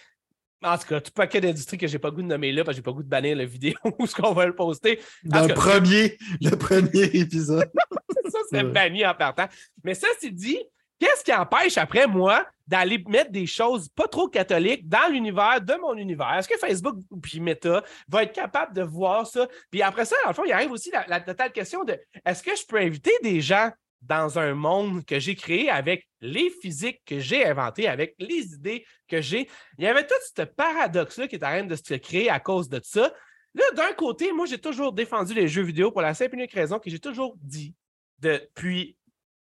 [0.63, 2.77] En tout cas, tout paquet d'industries que j'ai pas goût de nommer là, parce que
[2.77, 5.01] j'ai pas goût de bannir la vidéo ou ce qu'on va le poster.
[5.25, 7.69] Dans le, premier, le premier épisode.
[8.31, 9.49] ça, c'est banni en partant.
[9.83, 10.59] Mais ça, c'est dit,
[11.01, 15.75] Qu'est-ce qui empêche, après moi, d'aller mettre des choses pas trop catholiques dans l'univers de
[15.81, 16.35] mon univers?
[16.35, 19.49] Est-ce que Facebook puis Meta va être capable de voir ça?
[19.71, 22.55] Puis après ça, dans le fond, il arrive aussi la, totale question de est-ce que
[22.55, 23.71] je peux inviter des gens
[24.03, 28.85] dans un monde que j'ai créé avec les physiques que j'ai inventées, avec les idées
[29.09, 29.49] que j'ai?
[29.79, 32.69] Il y avait tout ce paradoxe-là qui est en train de se créer à cause
[32.69, 33.11] de ça.
[33.55, 36.53] Là, d'un côté, moi, j'ai toujours défendu les jeux vidéo pour la simple et unique
[36.53, 37.75] raison que j'ai toujours dit
[38.21, 38.97] depuis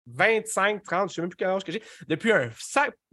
[0.06, 1.82] 25, 30, je ne sais même plus quel âge que j'ai.
[2.06, 2.50] Depuis, un,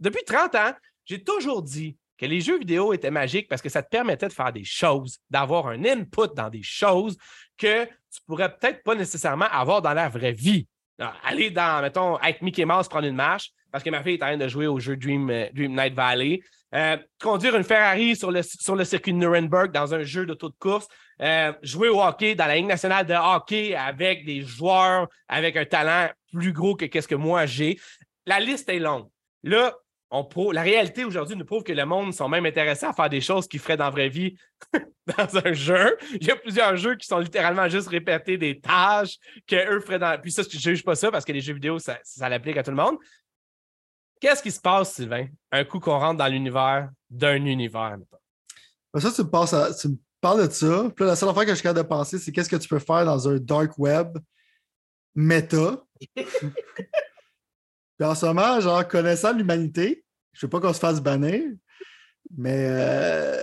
[0.00, 0.72] depuis 30 ans,
[1.04, 4.32] j'ai toujours dit que les jeux vidéo étaient magiques parce que ça te permettait de
[4.32, 7.16] faire des choses, d'avoir un input dans des choses
[7.58, 10.66] que tu pourrais peut-être pas nécessairement avoir dans la vraie vie.
[11.24, 14.26] aller dans, mettons, avec Mickey Mouse prendre une marche parce que ma fille est en
[14.26, 16.40] train de jouer au jeu Dream, euh, Dream Night Valley.
[16.76, 20.48] Euh, conduire une Ferrari sur le, sur le circuit de Nuremberg dans un jeu d'auto
[20.48, 20.86] de course.
[21.20, 25.64] Euh, jouer au hockey dans la Ligue nationale de hockey avec des joueurs avec un
[25.64, 27.78] talent plus gros que qu'est-ce que moi j'ai.
[28.26, 29.08] La liste est longue.
[29.42, 29.74] Là,
[30.10, 33.20] on la réalité aujourd'hui nous prouve que le monde sont même intéressés à faire des
[33.20, 34.36] choses qu'ils feraient dans la vraie vie
[35.18, 35.96] dans un jeu.
[36.12, 39.16] Il y a plusieurs jeux qui sont littéralement juste répéter des tâches
[39.46, 40.20] qu'eux feraient dans.
[40.20, 42.56] Puis ça, je ne juge pas ça parce que les jeux vidéo, ça, ça l'applique
[42.56, 42.96] à tout le monde.
[44.20, 47.96] Qu'est-ce qui se passe, Sylvain, un coup qu'on rentre dans l'univers d'un univers?
[48.92, 50.88] Ben, ça, tu me, passes tu me parles de ça.
[50.94, 52.78] Puis la seule affaire que je suis capable de penser, c'est qu'est-ce que tu peux
[52.78, 54.16] faire dans un dark web
[55.14, 55.84] méta.
[56.16, 61.42] Puis en ce moment, genre, connaissant l'humanité, je ne veux pas qu'on se fasse bannir,
[62.36, 63.40] mais euh,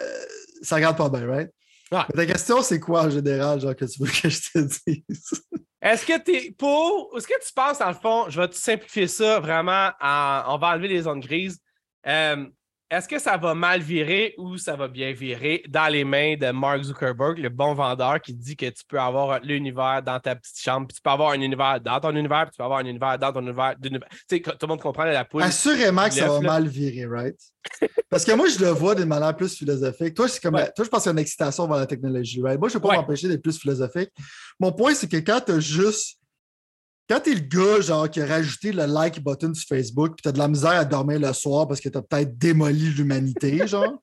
[0.61, 1.49] ça regarde pas bien, right?
[1.89, 5.43] ta question, c'est quoi en général, genre, que tu veux que je te dise?
[5.81, 7.11] Est-ce que tu es pour.
[7.17, 10.43] Est-ce que tu penses, dans le fond, je vais te simplifier ça vraiment en.
[10.53, 11.59] On va enlever les zones grises.
[12.05, 12.45] Euh,
[12.91, 16.51] est-ce que ça va mal virer ou ça va bien virer dans les mains de
[16.51, 20.59] Mark Zuckerberg, le bon vendeur qui dit que tu peux avoir l'univers dans ta petite
[20.59, 22.85] chambre, puis tu peux avoir un univers dans ton univers, puis tu peux avoir un
[22.85, 23.75] univers dans ton univers.
[23.81, 23.89] Tu
[24.29, 25.41] sais, tout le monde comprend la poule.
[25.41, 27.39] Assurément que ça va mal virer, right?
[28.09, 30.13] Parce que moi, je le vois d'une manière plus philosophique.
[30.13, 32.59] Toi, c'est comme toi, je pense qu'il y a une excitation vers la technologie, right?
[32.59, 34.09] Moi, je ne peux pas m'empêcher d'être plus philosophique.
[34.59, 36.17] Mon point, c'est que quand tu as juste
[37.09, 40.31] quand t'es le gars genre qui a rajouté le like button sur Facebook puis t'as
[40.31, 44.01] de la misère à dormir le soir parce que t'as peut-être démoli l'humanité, genre?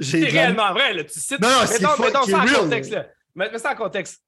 [0.00, 1.04] C'est réellement vrai, là.
[1.04, 1.40] Tu cites.
[1.40, 3.06] Non, non, c'est ça en contexte, là.
[3.34, 4.20] Mets, ça en contexte.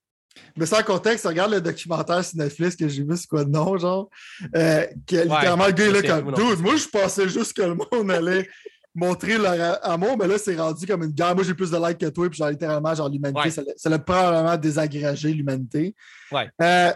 [0.57, 3.51] Mais ça en contexte, regarde le documentaire sur Netflix que j'ai vu, c'est quoi de
[3.51, 4.09] nom, genre?
[4.57, 7.75] Euh, que littéralement, le gars est là comme Dude, moi, je pensais juste que le
[7.75, 8.49] monde allait
[8.95, 11.35] montrer leur amour, mais là, c'est rendu comme une guerre.
[11.35, 14.57] Moi, j'ai plus de likes que toi, puis genre, littéralement, genre, l'humanité, ça l'a probablement
[14.57, 15.95] désagrégé, l'humanité.
[16.33, 16.49] Ouais.
[16.63, 16.93] Euh,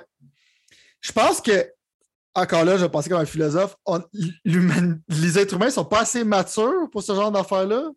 [1.00, 1.70] je pense que,
[2.34, 3.76] encore là, je vais penser comme un philosophe,
[4.44, 7.90] les êtres humains ne sont pas assez matures pour ce genre d'affaires-là.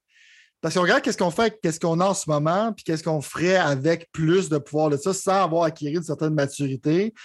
[0.62, 3.22] Parce qu'on regarde qu'est-ce qu'on fait, qu'est-ce qu'on a en ce moment, puis qu'est-ce qu'on
[3.22, 7.16] ferait avec plus de pouvoir de ça sans avoir acquis une certaine maturité.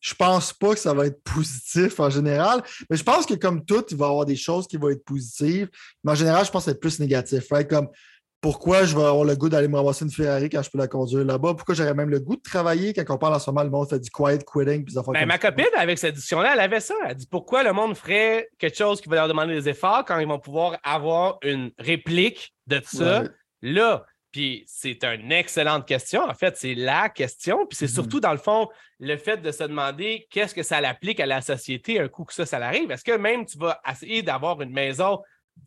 [0.00, 3.64] Je pense pas que ça va être positif en général, mais je pense que comme
[3.64, 5.68] tout, il va y avoir des choses qui vont être positives.
[6.04, 7.44] Mais en général, je pense que c'est plus négatif.
[7.68, 7.88] Comme
[8.40, 10.88] pourquoi je vais avoir le goût d'aller me ramasser une Ferrari quand je peux la
[10.88, 11.54] conduire là-bas?
[11.54, 13.88] Pourquoi j'aurais même le goût de travailler quand on parle en ce moment, le monde
[13.88, 14.84] fait du quiet quitting?
[14.84, 16.94] Puis ben, ma copine, avec cette édition-là, elle avait ça.
[17.08, 20.18] Elle dit pourquoi le monde ferait quelque chose qui va leur demander des efforts quand
[20.18, 23.24] ils vont pouvoir avoir une réplique de ça?
[23.62, 24.04] Là?
[24.32, 26.22] Puis c'est une excellente question.
[26.22, 27.66] En fait, c'est la question.
[27.66, 27.94] Puis c'est mm-hmm.
[27.94, 28.68] surtout, dans le fond,
[29.00, 32.34] le fait de se demander qu'est-ce que ça l'applique à la société un coup que
[32.34, 32.90] ça, ça arrive.
[32.90, 35.20] Est-ce que même tu vas essayer d'avoir une maison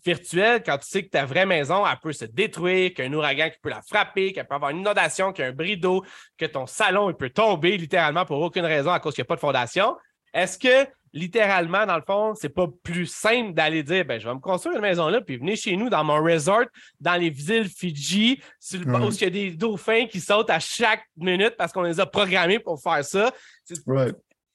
[0.05, 3.11] virtuelle quand tu sais que ta vraie maison, elle peut se détruire, qu'il y a
[3.11, 5.53] un ouragan qui peut la frapper, qu'elle peut avoir une inondation, qu'il y a un
[5.53, 6.03] bris d'eau,
[6.37, 9.29] que ton salon il peut tomber littéralement pour aucune raison à cause qu'il n'y a
[9.29, 9.95] pas de fondation.
[10.33, 14.33] Est-ce que littéralement, dans le fond, c'est pas plus simple d'aller dire ben, je vais
[14.33, 16.65] me construire une maison là, puis venez chez nous dans mon resort,
[16.99, 20.59] dans les îles Fidji, sur le, où il y a des dauphins qui sautent à
[20.59, 23.31] chaque minute parce qu'on les a programmés pour faire ça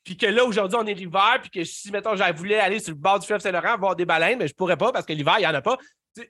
[0.04, 2.92] puis que là, aujourd'hui, on est l'hiver, puis que si, mettons, j'avais voulu aller sur
[2.92, 5.36] le bord du fleuve Saint-Laurent voir des baleines, mais je pourrais pas parce que l'hiver,
[5.38, 5.78] il n'y en a pas.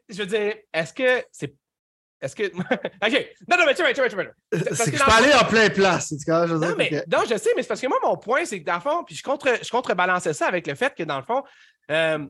[0.09, 1.55] Je veux dire, est-ce que c'est.
[2.21, 2.45] Est-ce que.
[2.55, 3.29] OK.
[3.49, 4.25] Non, non, mais tu vois, tu vois, tu vois.
[4.53, 6.11] C'est que je peux aller en plein place.
[6.11, 8.65] je non, mais, non, je sais, mais c'est parce que moi, mon point, c'est que
[8.65, 11.25] dans le fond, puis je, contre, je contrebalançais ça avec le fait que dans le
[11.25, 11.43] fond,
[11.91, 12.25] euh,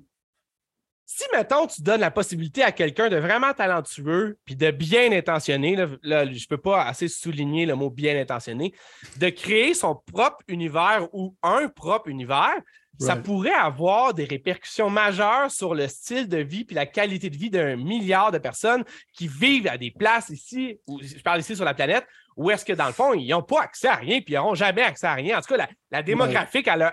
[1.07, 5.77] si, mettons, tu donnes la possibilité à quelqu'un de vraiment talentueux puis de bien intentionné,
[6.03, 8.73] là, je ne peux pas assez souligner le mot bien intentionné,
[9.19, 12.55] de créer son propre univers ou un propre univers,
[12.99, 17.37] ça pourrait avoir des répercussions majeures sur le style de vie puis la qualité de
[17.37, 21.57] vie d'un milliard de personnes qui vivent à des places ici, ou je parle ici
[21.57, 24.21] sur la planète, où est-ce que dans le fond, ils n'ont pas accès à rien
[24.21, 25.38] puis ils n'auront jamais accès à rien.
[25.38, 26.93] En tout cas, la, démographique, elle, leur,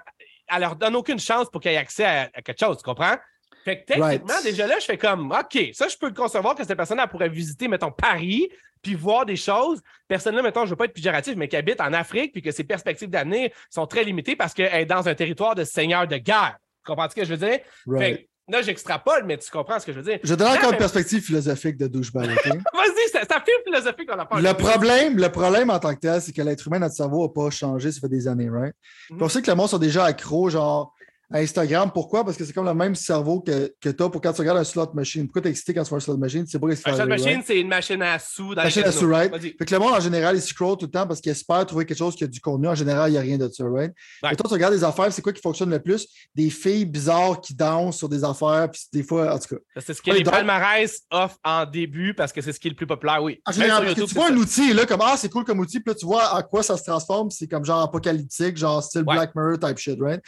[0.60, 3.18] leur donne aucune chance pour qu'ils aient accès à, à quelque chose, tu comprends?
[3.64, 6.64] Fait que techniquement, déjà là, je fais comme, OK, ça, je peux le concevoir que
[6.64, 8.50] cette personne-là pourrait visiter, mettons, Paris,
[8.82, 9.82] puis voir des choses.
[10.08, 12.52] Personne-là, mettons, je ne veux pas être péjoratif, mais qui habite en Afrique, puis que
[12.52, 16.18] ses perspectives d'avenir sont très limitées parce qu'elle est dans un territoire de seigneur de
[16.18, 16.58] guerre.
[16.84, 17.60] Tu comprends ce que je veux dire?
[17.98, 20.20] Fait là, j'extrapole, mais tu comprends ce que je veux dire.
[20.24, 22.30] Je donne encore une perspective philosophique de douchebag.
[22.46, 24.42] Vas-y, ça, ça fait philosophique qu'on a pas.
[24.42, 27.30] Le problème, le problème en tant que tel, c'est que l'être humain, notre cerveau n'a
[27.30, 28.74] pas changé, ça fait des années, right?
[29.10, 30.94] Mm On sait que le monde sont déjà accros, genre
[31.34, 31.92] Instagram.
[31.94, 32.24] Pourquoi?
[32.24, 34.58] Parce que c'est comme le même cerveau que, que tu as pour quand tu regardes
[34.58, 35.26] un slot machine.
[35.26, 36.46] Pourquoi t'es excité quand tu vois un slot machine?
[36.46, 38.56] Sais pas Un slot machine, c'est une machine à sous.
[38.56, 39.32] Dans machine à sous, right?
[39.40, 41.86] Fait que le monde, en général, il scroll tout le temps parce qu'il espère trouver
[41.86, 42.68] quelque chose qui a du contenu.
[42.68, 43.94] En général, il n'y a rien de ça, right?
[44.32, 46.08] Et toi, tu regardes des affaires, c'est quoi qui fonctionne le plus?
[46.36, 49.62] Des filles bizarres qui dansent sur des affaires, puis des fois, en tout cas.
[49.80, 52.76] C'est ce que les palmarès offrent en début parce que c'est ce qui est le
[52.76, 53.42] plus populaire, oui.
[53.46, 55.96] En général, tu vois un outil, là, comme Ah, c'est cool comme outil, puis là,
[55.96, 59.58] tu vois à quoi ça se transforme, c'est comme genre apocalyptique, genre style Black Mirror
[59.60, 60.22] type shit, right?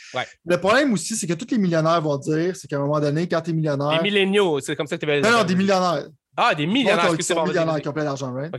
[0.46, 3.28] Le problème aussi, c'est que toutes les millionnaires vont dire, c'est qu'à un moment donné,
[3.28, 3.98] quand tu es millionnaire.
[3.98, 6.08] Des milléniaux, c'est comme ça que tu Non, non, des millionnaires.
[6.36, 7.16] Ah, des millionnaires.
[7.16, 8.52] Qui sont millionnaires, qui ont plein d'argent, right?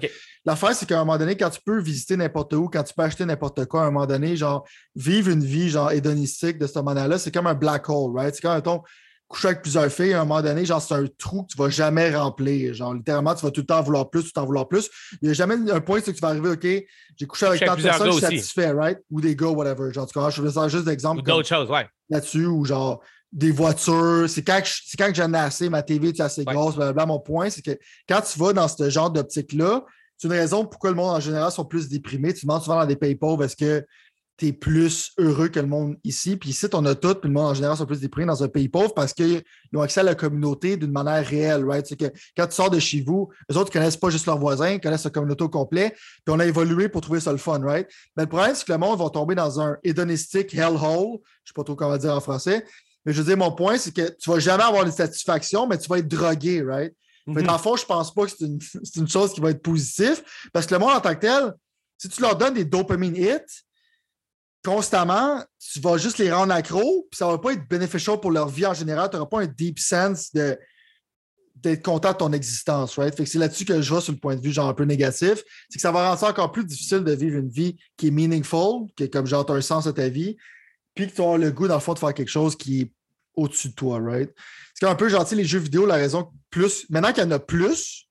[0.44, 3.02] L'affaire, c'est qu'à un moment donné, quand tu peux visiter n'importe où, quand tu peux
[3.02, 6.82] acheter n'importe quoi, à un moment donné, genre, vivre une vie, genre, hédonistique de cette
[6.82, 8.34] manière-là, c'est comme un black hole, right?
[8.34, 8.82] C'est comme, ton
[9.28, 11.68] coucher avec plusieurs filles, à un moment donné, genre, c'est un trou que tu vas
[11.68, 12.74] jamais remplir.
[12.74, 14.88] Genre, littéralement, tu vas tout le temps vouloir plus, tout le temps vouloir plus.
[15.22, 17.64] Il n'y a jamais un point, c'est que tu vas arriver, OK, j'ai couché avec
[17.64, 18.98] tant de personnes, je suis satisfait, right?
[19.10, 19.92] Ou des gars, whatever.
[19.92, 21.20] Genre, tu vois, je veux juste d'exemple.
[21.20, 21.86] Ou d'autres choses, ouais.
[22.10, 23.00] Là-dessus, ou genre,
[23.32, 24.26] des voitures.
[24.28, 24.62] C'est quand,
[24.98, 27.06] quand j'en ai assez, ma TV est assez grosse, blablabla.
[27.06, 27.76] Mon point, c'est que
[28.08, 29.84] quand tu vas dans ce genre d'optique-là,
[30.16, 32.32] c'est une raison pourquoi le monde en général sont plus déprimés.
[32.32, 33.84] Tu demandes souvent dans des pays pauvres est-ce que
[34.36, 36.36] tu es plus heureux que le monde ici.
[36.36, 38.48] Puis ici, on a tout, puis le monde en général sont plus déprimés dans un
[38.48, 39.42] pays pauvre parce qu'ils
[39.74, 41.86] ont accès à la communauté d'une manière réelle, right?
[41.86, 44.38] C'est que quand tu sors de chez vous, les autres ne connaissent pas juste leurs
[44.38, 47.38] voisins, ils connaissent la communauté au complet, puis on a évolué pour trouver ça le
[47.38, 47.88] fun, right?
[48.16, 51.18] Mais le problème, c'est que le monde va tomber dans un hédonistique hellhole, je ne
[51.46, 52.64] sais pas trop comment dire en français,
[53.06, 55.76] Mais je veux dire, mon point, c'est que tu vas jamais avoir de satisfaction, mais
[55.76, 56.94] tu vas être drogué, right?
[57.26, 57.46] Mais Mhm.
[57.46, 59.62] dans le fond, je pense pas que c'est une, c'est une chose qui va être
[59.62, 61.52] positive parce que le monde en tant que tel,
[61.98, 63.64] si tu leur donnes des dopamine hits
[64.64, 68.48] constamment, tu vas juste les rendre accros, puis ça va pas être bénéficial pour leur
[68.48, 69.10] vie en général.
[69.10, 70.58] Tu n'auras pas un deep sense de
[71.56, 73.14] d'être content de ton existence, right?
[73.14, 74.84] Fait que c'est là-dessus que je vais sur le point de vue genre un peu
[74.84, 75.42] négatif.
[75.70, 78.10] C'est que ça va rendre ça encore plus difficile de vivre une vie qui est
[78.10, 80.36] meaningful, qui est comme genre t'as un sens à ta vie,
[80.94, 82.92] puis que tu as le goût, dans le fond, de faire quelque chose qui est
[83.34, 84.30] au-dessus de toi, right?
[84.74, 86.84] C'est un peu sais, les jeux vidéo, la raison plus.
[86.90, 88.08] Maintenant qu'il y en a plus,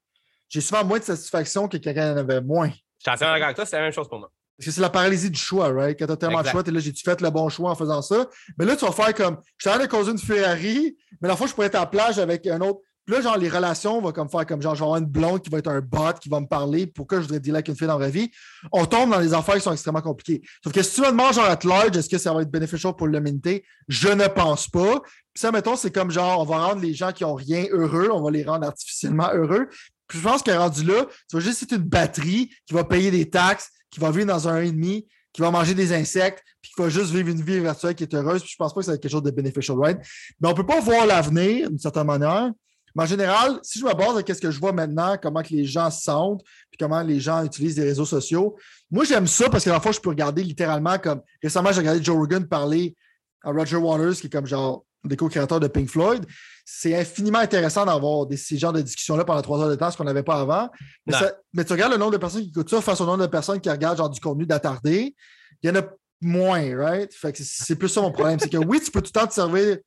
[0.49, 2.69] j'ai souvent moins de satisfaction que quelqu'un en avait moins.
[2.69, 4.31] Je suis d'accord avec toi, c'est la même chose pour moi.
[4.57, 5.97] Parce que c'est la paralysie du choix, right?
[5.97, 6.49] Quand t'as tellement Exact.
[6.49, 8.27] de choix, t'es là, j'ai-tu fait le bon choix en faisant ça?
[8.57, 11.27] Mais là, tu vas faire comme, je suis en train de causer une Ferrari, mais
[11.27, 12.79] la fois, je pourrais être à la plage avec un autre.
[13.05, 15.41] Puis là, genre, les relations vont comme faire comme genre, je vais avoir une blonde
[15.41, 17.75] qui va être un bot, qui va me parler, pourquoi je voudrais dealer avec une
[17.75, 18.31] fille dans la vie.
[18.71, 20.41] On tombe dans des affaires qui sont extrêmement compliquées.
[20.63, 22.95] Sauf que si tu me demandes, genre, at large, est-ce que ça va être bénéficial
[22.95, 23.65] pour l'humanité?
[23.89, 25.01] Je ne pense pas.
[25.01, 28.09] Puis ça, mettons, c'est comme genre, on va rendre les gens qui ont rien heureux,
[28.09, 29.67] on va les rendre artificiellement heureux.
[30.07, 33.11] Puis je pense qu'à rendu là, tu vas juste être une batterie qui va payer
[33.11, 36.81] des taxes, qui va vivre dans un 1,5, qui va manger des insectes, puis qui
[36.81, 38.41] va juste vivre une vie virtuelle qui est heureuse.
[38.41, 39.99] Puis je pense pas que ça va être quelque chose de beneficial, right?
[40.39, 42.51] Mais on peut pas voir l'avenir d'une certaine manière.
[42.95, 45.49] Mais en général, si je me base sur ce que je vois maintenant, comment que
[45.49, 48.55] les gens se sentent, puis comment les gens utilisent les réseaux sociaux,
[48.91, 52.03] moi j'aime ça parce que la fois, je peux regarder littéralement comme récemment, j'ai regardé
[52.03, 52.95] Joe Rogan parler
[53.43, 56.25] à Roger Waters, qui est comme genre des co-créateurs de Pink Floyd.
[56.65, 59.97] C'est infiniment intéressant d'avoir des, ces genres de discussions-là pendant trois heures de temps, ce
[59.97, 60.69] qu'on n'avait pas avant.
[61.05, 61.19] Mais, Non.
[61.19, 63.27] ça- mais tu regardes le nombre de personnes qui écoutent ça face au nombre de
[63.27, 65.13] personnes qui regardent genre du contenu d'attardé,
[65.61, 65.83] il y en a
[66.21, 67.13] moins, right?
[67.13, 68.39] Fait que c'est- plus ça mon problème.
[68.39, 69.77] C'est que oui, tu peux tout le temps te servir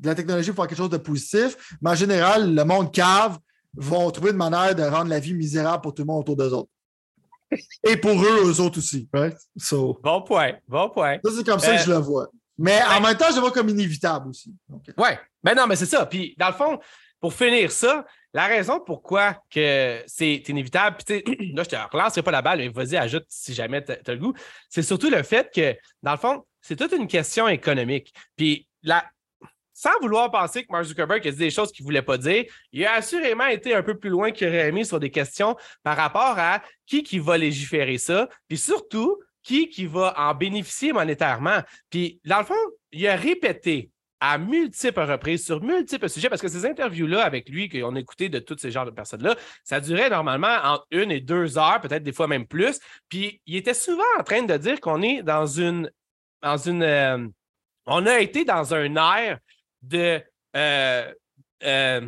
[0.00, 3.38] de la technologie pour faire quelque chose de positif, mais en général, le monde cave
[3.76, 6.52] vont trouver une manière de rendre la vie misérable pour tout le monde autour d'eux
[6.52, 6.68] autres.
[7.84, 9.36] Et pour eux, eux autres aussi, right?
[9.56, 11.18] So, Bon point, bon point.
[11.24, 12.28] ça, c'est comme ça Euh, que je le vois.
[12.58, 13.00] Mais en ouais.
[13.00, 14.54] même temps, je le vois comme inévitable aussi.
[14.68, 16.06] Donc, Ouais, mais non, mais c'est ça.
[16.06, 16.78] Puis, dans le fond,
[17.20, 21.22] pour finir ça, la raison pourquoi que c'est inévitable, puis
[21.54, 24.18] là, je te relancerai pas la balle, mais vas-y, ajoute si jamais tu as le
[24.18, 24.34] goût,
[24.68, 28.12] c'est surtout le fait que, dans le fond, c'est toute une question économique.
[28.36, 29.04] Puis, la...
[29.72, 32.44] sans vouloir penser que Mark Zuckerberg a dit des choses qu'il ne voulait pas dire,
[32.72, 35.96] il a assurément été un peu plus loin qu'il aurait aimé sur des questions par
[35.96, 41.60] rapport à qui qui va légiférer ça, puis surtout, qui qui va en bénéficier monétairement.
[41.90, 42.54] Puis, dans le fond,
[42.90, 47.68] il a répété à multiples reprises sur multiples sujets, parce que ces interviews-là avec lui,
[47.68, 51.20] qu'on a écouté de tous ces genres de personnes-là, ça durait normalement entre une et
[51.20, 52.80] deux heures, peut-être des fois même plus.
[53.10, 55.90] Puis il était souvent en train de dire qu'on est dans une.
[56.42, 57.26] Dans une euh,
[57.86, 59.38] on a été dans un air
[59.82, 60.22] de,
[60.56, 61.12] euh,
[61.62, 62.00] euh,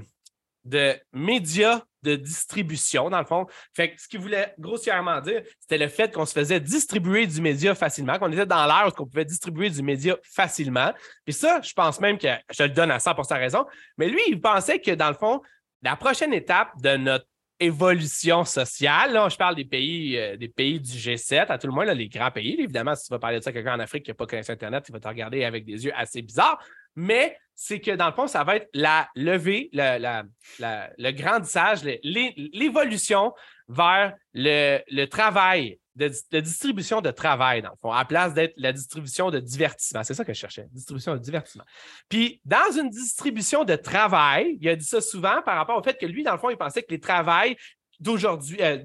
[0.64, 3.47] de médias de distribution, dans le fond.
[3.75, 7.40] Fait que ce qu'il voulait grossièrement dire, c'était le fait qu'on se faisait distribuer du
[7.40, 10.92] média facilement, qu'on était dans l'ère où on pouvait distribuer du média facilement.
[11.25, 13.66] Puis ça, je pense même que je le donne à 100 raison.
[13.99, 15.40] Mais lui, il pensait que dans le fond,
[15.83, 17.27] la prochaine étape de notre
[17.59, 21.73] évolution sociale, là, je parle des pays, euh, des pays du G7, à tout le
[21.73, 22.55] moins, les grands pays.
[22.59, 24.53] évidemment, si tu vas parler de ça à quelqu'un en Afrique qui n'a pas connaissé
[24.53, 26.62] Internet, il va te regarder avec des yeux assez bizarres.
[26.97, 30.25] Mais c'est que dans le fond, ça va être la levée, la- la-
[30.59, 33.33] la- le grandissage, l'évolution
[33.69, 38.73] vers le, travail, de distribution de travail, dans le fond, à la place d'être la
[38.73, 40.05] distribution de divertissement.
[40.05, 41.65] C'est ça que je cherchais, distribution de divertissement.
[42.09, 45.99] Puis, dans une distribution de travail, il a dit ça souvent par rapport au fait
[45.99, 47.57] que lui, dans le fond, il pensait que les travails
[48.01, 48.79] d'aujourd'hui euh,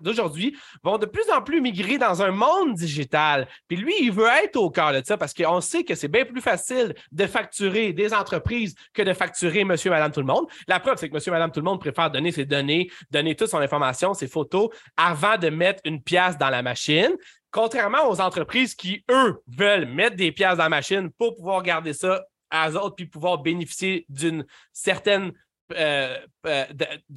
[0.00, 3.48] d'aujourd'hui vont de plus en plus migrer dans un monde digital.
[3.68, 6.24] Puis lui, il veut être au cœur de ça parce qu'on sait que c'est bien
[6.24, 10.46] plus facile de facturer des entreprises que de facturer monsieur, madame, tout le monde.
[10.68, 13.48] La preuve, c'est que monsieur, madame, tout le monde préfère donner ses données, donner toute
[13.48, 17.14] son information, ses photos avant de mettre une pièce dans la machine.
[17.50, 21.92] Contrairement aux entreprises qui, eux, veulent mettre des pièces dans la machine pour pouvoir garder
[21.92, 25.32] ça à eux autres puis pouvoir bénéficier d'une certaine
[25.72, 26.64] euh, euh,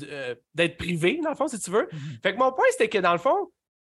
[0.03, 1.87] euh, d'être privé, dans le fond, si tu veux.
[2.23, 3.51] Fait que mon point, c'était que dans le fond,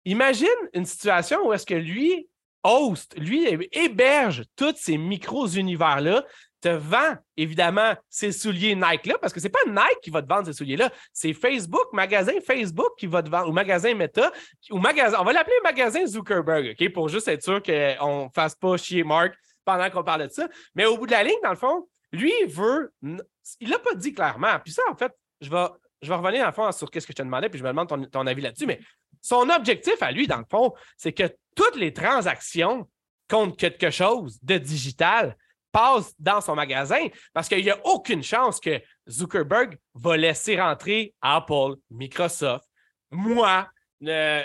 [0.05, 2.29] imagine une situation où est-ce que lui
[2.63, 6.25] host, lui héberge tous ces micro-univers-là,
[6.61, 10.47] te vend évidemment ces souliers Nike-là, parce que c'est pas Nike qui va te vendre
[10.47, 14.31] ces souliers-là, c'est Facebook, magasin Facebook qui va te vendre, ou magasin Meta,
[14.71, 18.55] ou magasin, on va l'appeler magasin Zuckerberg, OK, pour juste être sûr qu'on ne fasse
[18.55, 19.35] pas chier Mark
[19.65, 20.49] pendant qu'on parle de ça.
[20.75, 22.93] Mais au bout de la ligne, dans le fond, lui, veut.
[23.61, 24.59] Il l'a pas dit clairement.
[24.65, 25.67] Puis ça, en fait, je vais,
[26.03, 27.89] je vais revenir le fond sur ce que je te demandais, puis je me demande
[27.89, 28.67] ton, ton avis là-dessus.
[28.67, 28.81] Mais
[29.21, 32.89] son objectif à lui, dans le fond, c'est que toutes les transactions
[33.29, 35.37] contre quelque chose de digital
[35.73, 41.15] passent dans son magasin parce qu'il n'y a aucune chance que Zuckerberg va laisser rentrer
[41.21, 42.65] Apple, Microsoft,
[43.11, 43.69] moi,
[44.07, 44.43] euh,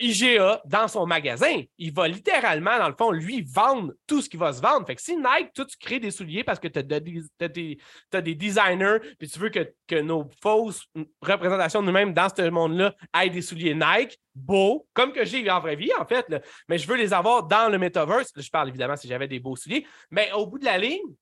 [0.00, 1.62] IGA dans son magasin.
[1.78, 4.86] Il va littéralement, dans le fond, lui, vendre tout ce qui va se vendre.
[4.86, 8.98] Fait que si Nike, toi, tu crées des souliers parce que tu as, des designers,
[9.18, 10.86] puis tu veux que, que nos fausses
[11.20, 15.60] représentations de nous-mêmes dans ce monde-là aient des souliers Nike, beaux, comme que j'ai en
[15.60, 16.26] vraie vie, en fait,
[16.68, 18.32] mais je veux les avoir dans le metaverse.
[18.36, 21.14] je parle évidemment si j'avais des beaux souliers, mais au bout de la ligne,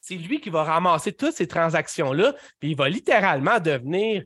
[0.00, 4.24] c'est lui qui va ramasser toutes ces transactions-là, puis il va littéralement devenir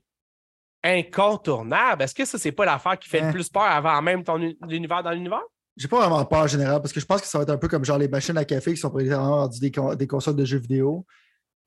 [0.83, 2.03] incontournable.
[2.03, 4.39] Est-ce que ça, c'est pas l'affaire qui fait le plus peur avant même ton
[4.69, 5.43] univers dans l'univers?
[5.77, 7.57] J'ai pas vraiment peur en général parce que je pense que ça va être un
[7.57, 10.59] peu comme genre les machines à café qui sont présentement des, des consoles de jeux
[10.59, 11.07] vidéo.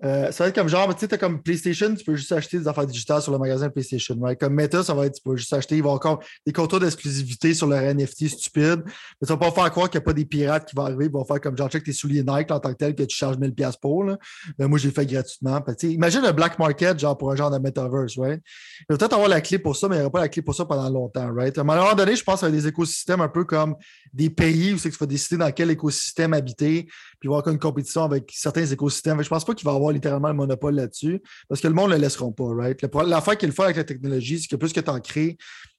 [0.04, 2.68] Euh, ça va être comme genre, tu sais, comme PlayStation, tu peux juste acheter des
[2.68, 4.16] affaires digitales sur le magasin PlayStation.
[4.40, 7.54] Comme Meta, ça va être, tu peux juste acheter, ils vont encore des contours d'exclusivité
[7.54, 8.82] sur leur NFT stupide.
[8.86, 11.06] Mais ça va pas faire croire qu'il n'y a pas des pirates qui vont arriver,
[11.06, 13.16] ils vont faire comme genre, check tes souliers Nike en tant que tel que tu
[13.16, 14.04] charges 1000$ pour.
[14.04, 14.18] Là.
[14.58, 15.64] Ben, moi, j'ai fait gratuitement.
[15.84, 18.42] imagine un black market, genre pour un genre de metaverse, right?
[18.80, 20.42] Il va peut-être avoir la clé pour ça, mais il n'y aura pas la clé
[20.42, 21.56] pour ça pendant longtemps, right?
[21.58, 23.76] À un moment donné, je pense qu'il y des écosystèmes un peu comme
[24.14, 27.38] des pays où c'est que tu vas décider dans quel écosystème habiter, puis il va
[27.38, 29.22] avoir une compétition avec certains écosystèmes.
[29.22, 31.92] Je pense pas qu'il va y avoir littéralement le monopole là-dessus parce que le monde
[31.92, 32.82] ne le laisseront pas, right?
[33.06, 35.38] L'affaire qu'il faut avec la technologie, c'est que plus que tu en crées,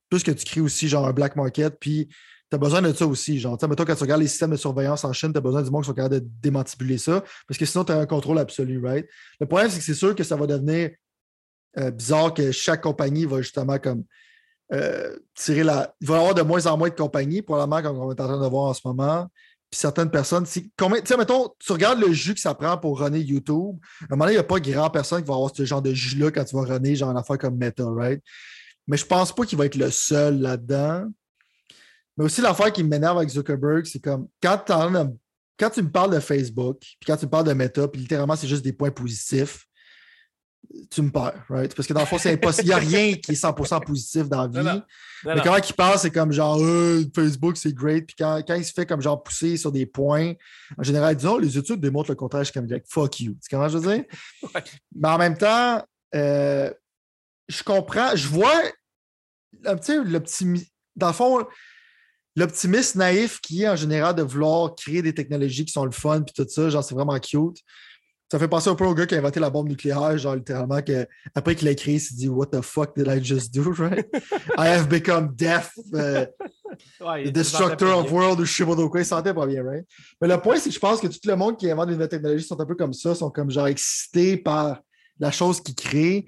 [0.08, 2.08] plus que tu crées aussi genre un black market, puis
[2.52, 3.38] tu as besoin de ça aussi.
[3.40, 5.70] Genre, mettons, quand tu regardes les systèmes de surveillance en Chine, tu as besoin du
[5.70, 8.84] monde qui sont capables de démantibuler ça, parce que sinon, tu as un contrôle absolu,
[8.84, 9.06] right?
[9.40, 10.90] Le problème, c'est que c'est sûr que ça va devenir
[11.78, 14.04] euh, bizarre que chaque compagnie va justement comme
[14.74, 15.94] euh, tirer la.
[16.02, 18.26] Il va y avoir de moins en moins de compagnies, probablement, comme on est en
[18.26, 19.26] train de voir en ce moment
[19.72, 23.20] puis certaines personnes, tu sais, mettons, tu regardes le jus que ça prend pour runner
[23.20, 23.76] YouTube.
[24.02, 25.80] À un moment donné, il n'y a pas grand personne qui va avoir ce genre
[25.80, 28.22] de jus-là quand tu vas runner genre une affaire comme Meta, right?
[28.86, 31.06] Mais je pense pas qu'il va être le seul là-dedans.
[32.18, 34.62] Mais aussi, l'affaire qui m'énerve avec Zuckerberg, c'est comme quand,
[35.58, 38.36] quand tu me parles de Facebook, puis quand tu me parles de Meta, puis littéralement,
[38.36, 39.64] c'est juste des points positifs,
[40.90, 41.74] tu me perds, right?
[41.74, 42.66] Parce que dans le fond, c'est impossible.
[42.66, 44.82] Il n'y a rien qui est 100% positif dans la vie.
[45.24, 48.06] Mais quand il parle, c'est comme genre euh, Facebook, c'est great.
[48.06, 50.34] Puis quand, il se fait comme genre pousser sur des points,
[50.78, 52.44] en général, disons, les études démontrent le contraire.
[52.44, 53.34] Je suis comme fuck you.
[53.34, 54.04] Tu comment je veux dire?
[54.94, 55.82] Mais en même temps,
[56.14, 56.70] euh,
[57.48, 58.62] je comprends, je vois
[59.64, 60.66] un petit l'optimisme.
[60.94, 61.46] Dans le fond,
[62.36, 66.22] l'optimiste naïf qui est en général de vouloir créer des technologies qui sont le fun
[66.22, 67.58] puis tout ça, genre c'est vraiment cute.
[68.32, 70.80] Ça fait penser un peu au gars qui a inventé la bombe nucléaire, genre littéralement,
[70.80, 73.74] que, après qu'il l'a créé, il s'est dit What the fuck did I just do,
[73.74, 74.08] right?
[74.56, 76.24] I have become death, uh,
[76.98, 79.86] the destructor of world, ou je sais pas quoi, il sentait pas bien, right?
[80.18, 82.08] Mais le point, c'est que je pense que tout le monde qui invente des nouvelles
[82.08, 84.80] technologies sont un peu comme ça, sont comme genre excités par
[85.20, 86.24] la chose qu'ils créent.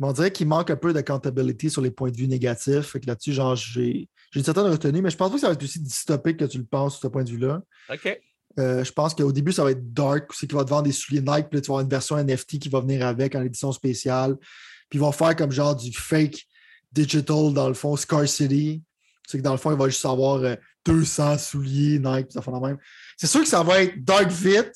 [0.00, 2.86] on dirait qu'il manque un peu d'accountability sur les points de vue négatifs.
[2.86, 5.52] Fait que là-dessus, genre, j'ai une certaine retenue, mais je pense pas que ça va
[5.52, 7.60] être aussi dystopique que tu le penses, sur ce point de vue-là.
[7.92, 8.18] OK.
[8.58, 10.92] Euh, je pense qu'au début, ça va être dark, c'est qu'il va te vendre des
[10.92, 13.72] souliers Nike, puis tu vas avoir une version NFT qui va venir avec en édition
[13.72, 14.36] spéciale.
[14.88, 16.46] Puis ils vont faire comme genre du fake
[16.92, 18.82] digital, dans le fond, Scarcity.
[19.26, 22.50] C'est que dans le fond, il va juste avoir 200 euh, souliers Nike, ça fait
[22.50, 22.78] la même.
[23.16, 24.72] C'est sûr que ça va être dark vite.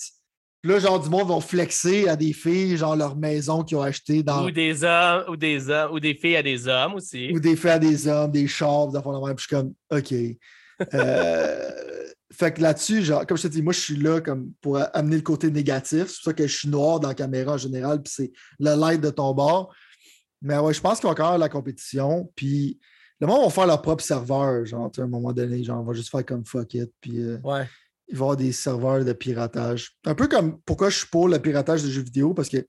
[0.60, 3.82] Puis là, genre, du monde vont flexer à des filles, genre leur maison qu'ils ont
[3.82, 4.44] acheté dans.
[4.44, 7.30] Ou des hommes, ou des hommes, ou des filles à des hommes aussi.
[7.32, 9.36] Ou des filles à des hommes, des chars, ça fait la même.
[9.36, 10.12] Puis je suis comme, OK.
[10.94, 11.70] Euh,
[12.30, 15.16] fait que là-dessus, genre, comme je te dis, moi, je suis là comme pour amener
[15.16, 16.08] le côté négatif.
[16.08, 18.74] C'est pour ça que je suis noir dans la caméra en général, puis c'est le
[18.78, 19.74] light de ton bord.
[20.42, 22.30] Mais ouais, je pense qu'il va encore la compétition.
[22.36, 22.78] Puis
[23.20, 25.94] le monde va faire leur propre serveur, genre, à un moment donné, genre, on va
[25.94, 26.92] juste faire comme fuck it.
[27.00, 27.66] Puis euh, ouais.
[28.08, 29.96] il va y avoir des serveurs de piratage.
[30.04, 32.64] Un peu comme pourquoi je suis pour le piratage de jeux vidéo, parce que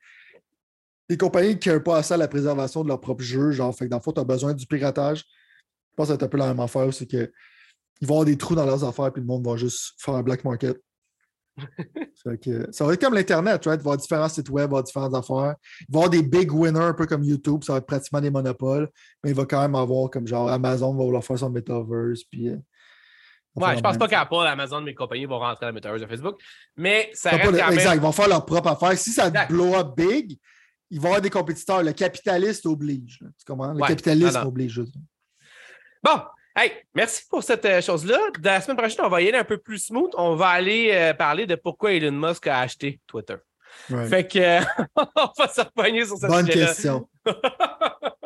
[1.10, 3.86] les compagnies ne carent pas assez à la préservation de leur propre jeu, genre, fait
[3.86, 5.20] que dans le fond, tu as besoin du piratage.
[5.20, 7.30] Je pense que c'est un peu la même affaire, c'est que
[8.02, 10.24] ils vont avoir des trous dans leurs affaires, puis le monde va juste faire un
[10.24, 10.82] black market.
[12.72, 13.66] ça va être comme l'Internet, right?
[13.66, 15.56] Il va y avoir différents sites web, il va y avoir différentes affaires.
[15.82, 18.22] Il va y avoir des big winners, un peu comme YouTube, ça va être pratiquement
[18.22, 18.90] des monopoles,
[19.24, 22.24] mais il va quand même avoir comme genre Amazon va vouloir faire son metaverse.
[22.24, 22.58] Puis, euh,
[23.56, 26.40] ouais, je pense pas qu'Apple, Amazon, mes compagnies vont rentrer dans le metaverse de Facebook,
[26.78, 28.98] mais ça reste quand Exact, ils vont faire leur propre affaire.
[28.98, 30.38] Si ça blow up big,
[30.92, 31.84] il va y avoir des compétiteurs.
[31.84, 33.20] Le capitaliste oblige.
[33.20, 33.74] Tu comprends?
[33.74, 34.82] Le capitaliste oblige.
[36.02, 36.22] Bon,
[36.62, 38.20] Hey, merci pour cette euh, chose-là.
[38.44, 40.12] La semaine prochaine, on va y aller un peu plus smooth.
[40.18, 43.38] On va aller euh, parler de pourquoi Elon Musk a acheté Twitter.
[43.88, 44.60] Fait que,
[44.98, 47.08] on va se repoigner sur cette Bonne question.